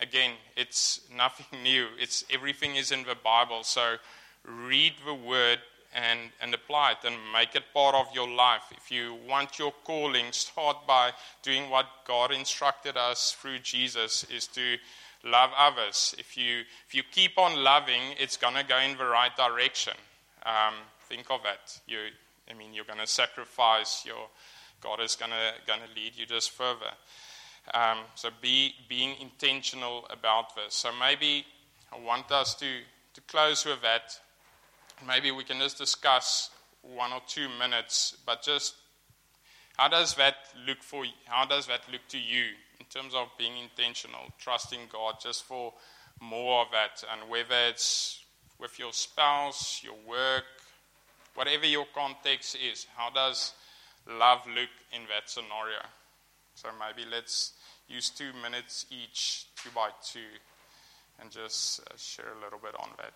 Again, 0.01 0.33
it's 0.57 1.01
nothing 1.17 1.63
new. 1.63 1.87
It's 1.99 2.25
everything 2.31 2.77
is 2.77 2.93
in 2.93 3.03
the 3.05 3.17
Bible. 3.17 3.65
So 3.65 3.97
read 4.45 4.93
the 5.05 5.15
word 5.15 5.59
and, 5.97 6.21
and 6.43 6.53
apply 6.53 6.93
it 6.93 6.99
and 7.05 7.17
make 7.33 7.57
it 7.57 7.65
part 7.73 7.95
of 7.95 8.07
your 8.15 8.29
life. 8.29 8.65
If 8.71 8.91
you 8.91 9.17
want 9.27 9.59
your 9.59 9.73
calling, 9.85 10.27
start 10.31 10.87
by 10.87 11.13
doing 11.43 11.71
what 11.71 11.87
God 12.07 12.33
instructed 12.33 12.97
us 12.99 13.35
through 13.41 13.61
Jesus 13.61 14.25
is 14.25 14.47
to 14.49 14.77
love 15.25 15.51
others. 15.59 16.15
If 16.19 16.37
you, 16.37 16.61
if 16.87 16.95
you 16.95 17.03
keep 17.11 17.39
on 17.39 17.65
loving, 17.65 18.03
it's 18.21 18.37
going 18.37 18.55
to 18.55 18.65
go 18.65 18.79
in 18.79 18.99
the 18.99 19.07
right 19.07 19.35
direction. 19.37 19.95
Um, 20.45 20.75
think 21.09 21.31
of 21.31 21.41
it. 21.47 21.81
You, 21.87 21.99
I 22.51 22.55
mean, 22.55 22.75
you're 22.75 22.85
going 22.85 23.01
to 23.01 23.07
sacrifice 23.07 24.05
your, 24.07 24.29
God 24.83 25.01
is 25.01 25.17
going 25.17 25.33
to, 25.33 25.53
going 25.67 25.81
to 25.81 26.01
lead 26.01 26.13
you 26.15 26.27
just 26.27 26.51
further. 26.51 26.93
Um, 27.73 28.01
so 28.15 28.29
be 28.43 28.75
being 28.87 29.17
intentional 29.21 30.07
about 30.11 30.55
this. 30.55 30.75
So 30.75 30.91
maybe 31.01 31.47
I 31.91 31.99
want 31.99 32.31
us 32.31 32.55
to, 32.57 32.67
to 33.15 33.21
close 33.23 33.65
with 33.65 33.81
that 33.81 34.21
maybe 35.07 35.31
we 35.31 35.45
can 35.45 35.59
just 35.59 35.79
discuss 35.79 36.51
one 36.83 37.13
or 37.13 37.21
two 37.27 37.49
minutes, 37.59 38.17
but 38.25 38.43
just 38.43 38.75
how 39.77 39.89
does 39.89 40.15
that 40.15 40.37
look 40.67 40.83
for 40.83 41.05
how 41.27 41.45
does 41.45 41.67
that 41.67 41.81
look 41.91 42.01
to 42.09 42.19
you 42.19 42.45
in 42.81 42.87
terms 42.87 43.15
of 43.15 43.29
being 43.39 43.53
intentional, 43.59 44.33
trusting 44.39 44.81
God 44.91 45.17
just 45.21 45.45
for 45.45 45.73
more 46.21 46.63
of 46.63 46.69
that, 46.73 47.05
and 47.13 47.31
whether 47.31 47.69
it's 47.69 48.23
with 48.59 48.79
your 48.79 48.93
spouse, 48.93 49.83
your 49.85 49.97
work, 50.09 50.45
whatever 51.35 51.67
your 51.67 51.87
context 51.95 52.57
is, 52.57 52.87
how 52.97 53.11
does 53.11 53.53
love 54.09 54.41
look 54.47 54.71
in 54.93 55.03
that 55.09 55.29
scenario? 55.29 55.83
So 56.55 56.69
maybe 56.79 57.09
let's 57.11 57.53
use 57.89 58.09
two 58.09 58.31
minutes 58.43 58.87
each, 58.91 59.47
two 59.63 59.69
by 59.75 59.91
two, 60.03 60.21
and 61.21 61.31
just 61.31 61.81
uh, 61.81 61.97
share 61.99 62.33
a 62.33 62.43
little 62.43 62.59
bit 62.59 62.75
on 62.81 62.89
that. 62.97 63.13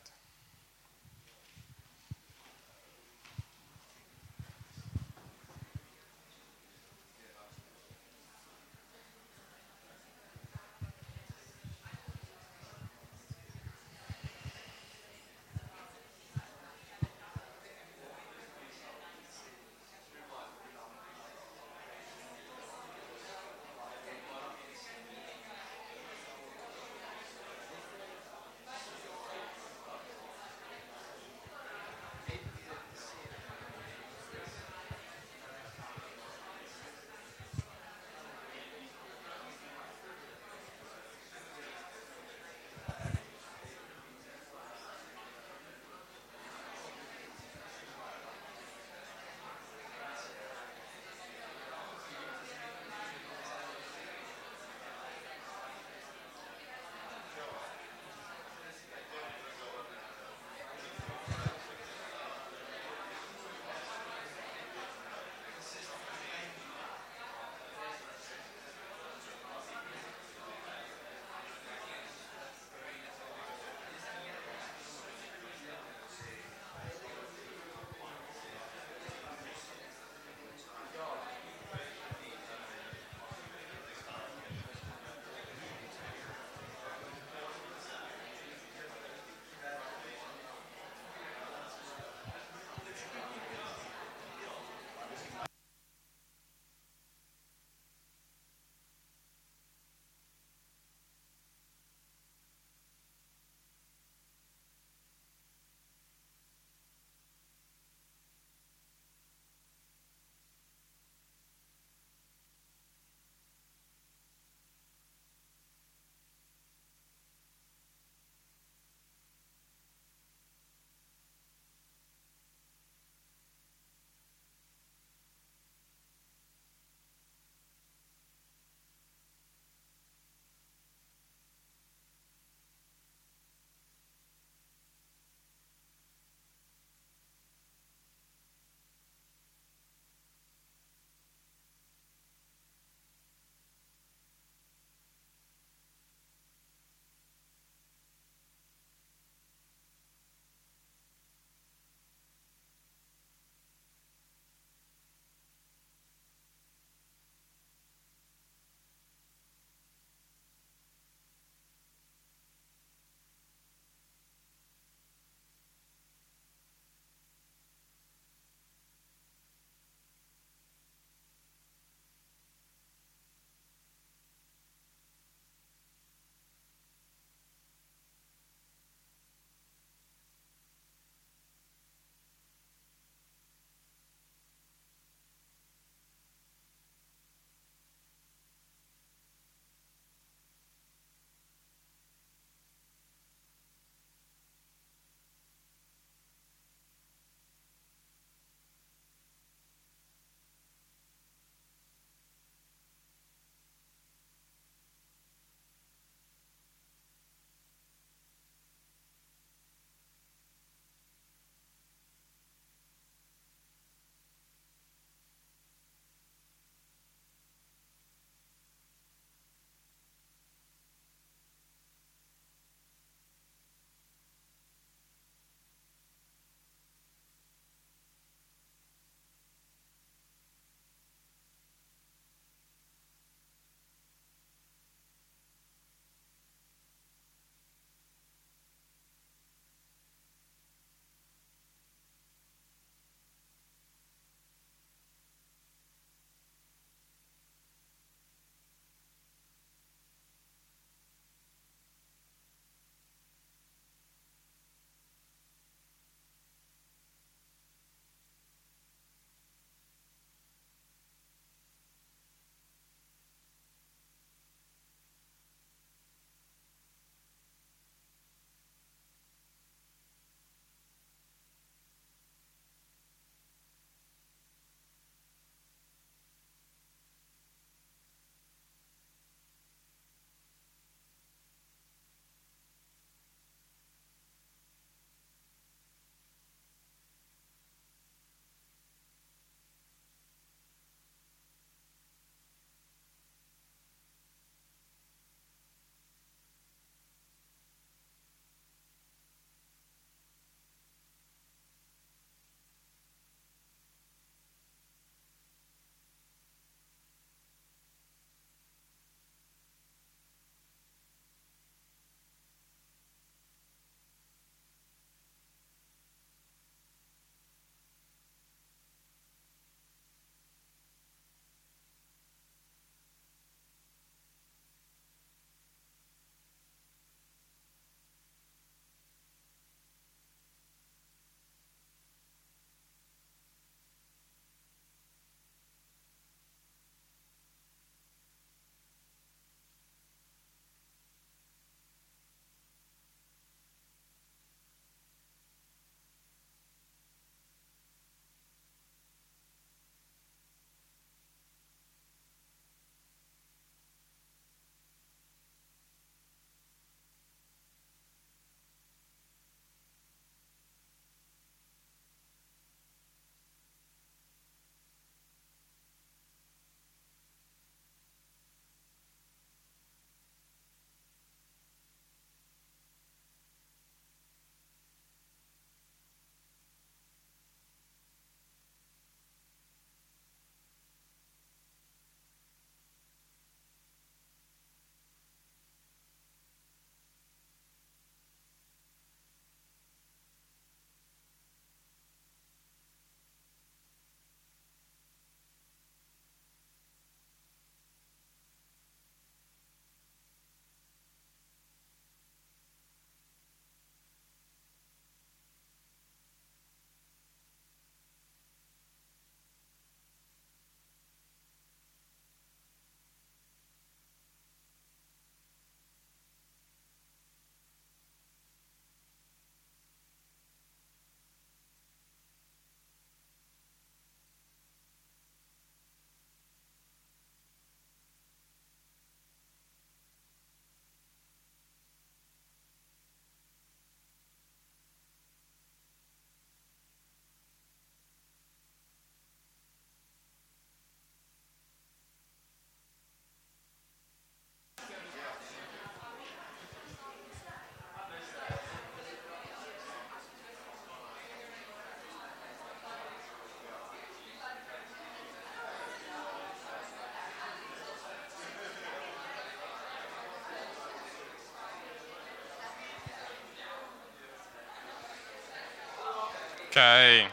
Okay. 466.71 467.27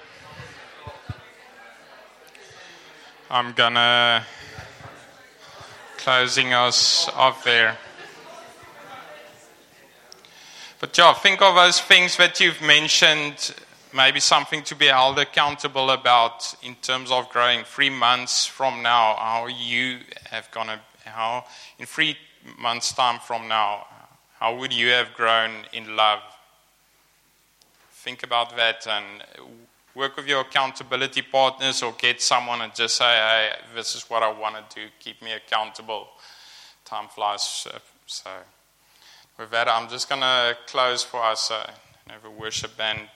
I'm 3.30 3.52
gonna 3.52 4.26
closing 5.98 6.54
us 6.54 7.08
off 7.10 7.44
there. 7.44 7.78
But 10.80 10.98
yeah, 10.98 11.14
think 11.14 11.44
of 11.44 11.54
those 11.54 11.80
things 11.80 12.18
that 12.18 12.40
you've 12.40 12.64
mentioned, 12.64 13.54
maybe 13.94 14.20
something 14.20 14.64
to 14.64 14.74
be 14.74 14.88
held 14.88 15.20
accountable 15.20 15.92
about 15.92 16.56
in 16.64 16.74
terms 16.82 17.12
of 17.12 17.30
growing 17.30 17.64
three 17.64 17.92
months 17.92 18.48
from 18.48 18.82
now, 18.82 19.18
how 19.20 19.46
you 19.46 20.00
have 20.32 20.50
gonna 20.50 20.82
how 21.06 21.46
in 21.78 21.86
three 21.86 22.18
months' 22.58 22.92
time 22.92 23.20
from 23.20 23.48
now, 23.48 23.86
how 24.40 24.56
would 24.56 24.74
you 24.74 24.88
have 24.88 25.14
grown 25.14 25.52
in 25.74 25.96
love? 25.96 26.24
Think 28.08 28.24
about 28.24 28.56
that 28.56 28.88
and 28.88 29.22
work 29.94 30.16
with 30.16 30.30
your 30.30 30.40
accountability 30.40 31.24
partners 31.24 31.84
or 31.84 31.94
get 31.98 32.22
someone 32.22 32.62
and 32.62 32.74
just 32.74 32.96
say, 32.96 33.04
hey, 33.04 33.50
this 33.76 33.96
is 33.96 34.10
what 34.10 34.24
I 34.24 34.32
want 34.32 34.56
to 34.56 34.80
do. 34.80 34.88
Keep 34.98 35.22
me 35.22 35.34
accountable. 35.34 36.08
Time 36.86 37.10
flies. 37.10 37.68
So, 38.06 38.30
with 39.38 39.52
that, 39.52 39.68
I'm 39.68 39.90
just 39.90 40.08
going 40.08 40.22
to 40.22 40.56
close 40.68 41.04
for 41.04 41.22
us. 41.22 41.52
Uh, 41.52 41.70
a 42.10 42.30
worship 42.30 42.78
band 42.78 43.10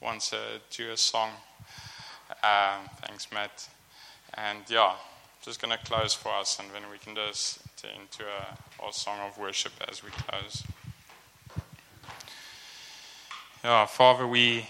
wants 0.00 0.30
to 0.30 0.38
do 0.70 0.92
a 0.92 0.96
song. 0.96 1.30
Um, 2.44 2.88
thanks, 3.04 3.26
Matt. 3.32 3.68
And 4.34 4.60
yeah, 4.68 4.92
just 5.44 5.60
going 5.60 5.76
to 5.76 5.84
close 5.84 6.14
for 6.14 6.28
us, 6.28 6.60
and 6.60 6.68
then 6.72 6.82
we 6.92 6.98
can 6.98 7.16
just 7.16 7.58
into 7.82 8.22
a, 8.22 8.86
a 8.86 8.92
song 8.92 9.18
of 9.26 9.36
worship 9.36 9.72
as 9.90 10.04
we 10.04 10.10
close. 10.10 10.62
Yeah, 13.64 13.86
Father, 13.86 14.26
we, 14.26 14.66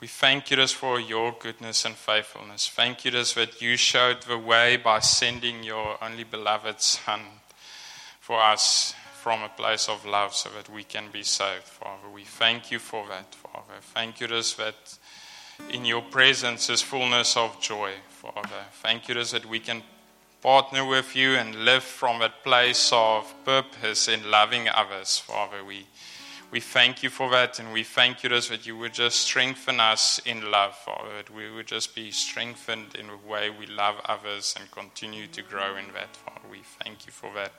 we 0.00 0.06
thank 0.06 0.52
you 0.52 0.58
just 0.58 0.76
for 0.76 1.00
your 1.00 1.34
goodness 1.40 1.84
and 1.84 1.96
faithfulness. 1.96 2.70
Thank 2.72 3.04
you 3.04 3.10
just 3.10 3.34
that 3.34 3.60
you 3.60 3.76
showed 3.76 4.22
the 4.22 4.38
way 4.38 4.76
by 4.76 5.00
sending 5.00 5.64
your 5.64 5.96
only 6.00 6.22
beloved 6.22 6.80
Son 6.80 7.20
for 8.20 8.40
us 8.40 8.94
from 9.20 9.42
a 9.42 9.48
place 9.48 9.88
of 9.88 10.06
love 10.06 10.36
so 10.36 10.50
that 10.50 10.72
we 10.72 10.84
can 10.84 11.06
be 11.12 11.24
saved, 11.24 11.64
Father. 11.64 12.08
We 12.14 12.22
thank 12.22 12.70
you 12.70 12.78
for 12.78 13.08
that, 13.08 13.34
Father. 13.34 13.80
Thank 13.80 14.20
you 14.20 14.28
just 14.28 14.56
that 14.58 14.96
in 15.70 15.84
your 15.84 16.02
presence 16.02 16.70
is 16.70 16.80
fullness 16.80 17.36
of 17.36 17.60
joy, 17.60 17.94
Father. 18.08 18.66
Thank 18.74 19.08
you 19.08 19.14
just 19.14 19.32
that 19.32 19.46
we 19.46 19.58
can 19.58 19.82
partner 20.42 20.86
with 20.86 21.16
you 21.16 21.34
and 21.34 21.64
live 21.64 21.82
from 21.82 22.22
a 22.22 22.32
place 22.44 22.90
of 22.92 23.34
purpose 23.44 24.06
in 24.06 24.30
loving 24.30 24.68
others, 24.68 25.18
Father. 25.18 25.64
We 25.64 25.86
we 26.50 26.60
thank 26.60 27.02
you 27.02 27.10
for 27.10 27.30
that, 27.30 27.58
and 27.58 27.72
we 27.72 27.84
thank 27.84 28.22
you 28.22 28.30
that 28.30 28.66
you 28.66 28.76
would 28.78 28.94
just 28.94 29.20
strengthen 29.20 29.80
us 29.80 30.18
in 30.24 30.50
love, 30.50 30.74
Father, 30.74 31.10
that 31.16 31.30
we 31.30 31.50
would 31.50 31.66
just 31.66 31.94
be 31.94 32.10
strengthened 32.10 32.94
in 32.94 33.08
the 33.08 33.28
way 33.28 33.50
we 33.50 33.66
love 33.66 33.96
others 34.06 34.54
and 34.58 34.70
continue 34.70 35.26
to 35.26 35.42
grow 35.42 35.76
in 35.76 35.92
that, 35.92 36.16
Father. 36.16 36.48
We 36.50 36.62
thank 36.82 37.04
you 37.04 37.12
for 37.12 37.30
that. 37.34 37.52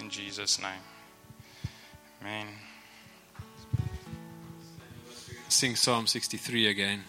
In 0.00 0.08
Jesus' 0.08 0.60
name. 0.60 0.82
Amen. 2.22 2.46
Sing 5.48 5.74
Psalm 5.74 6.06
63 6.06 6.68
again. 6.68 7.04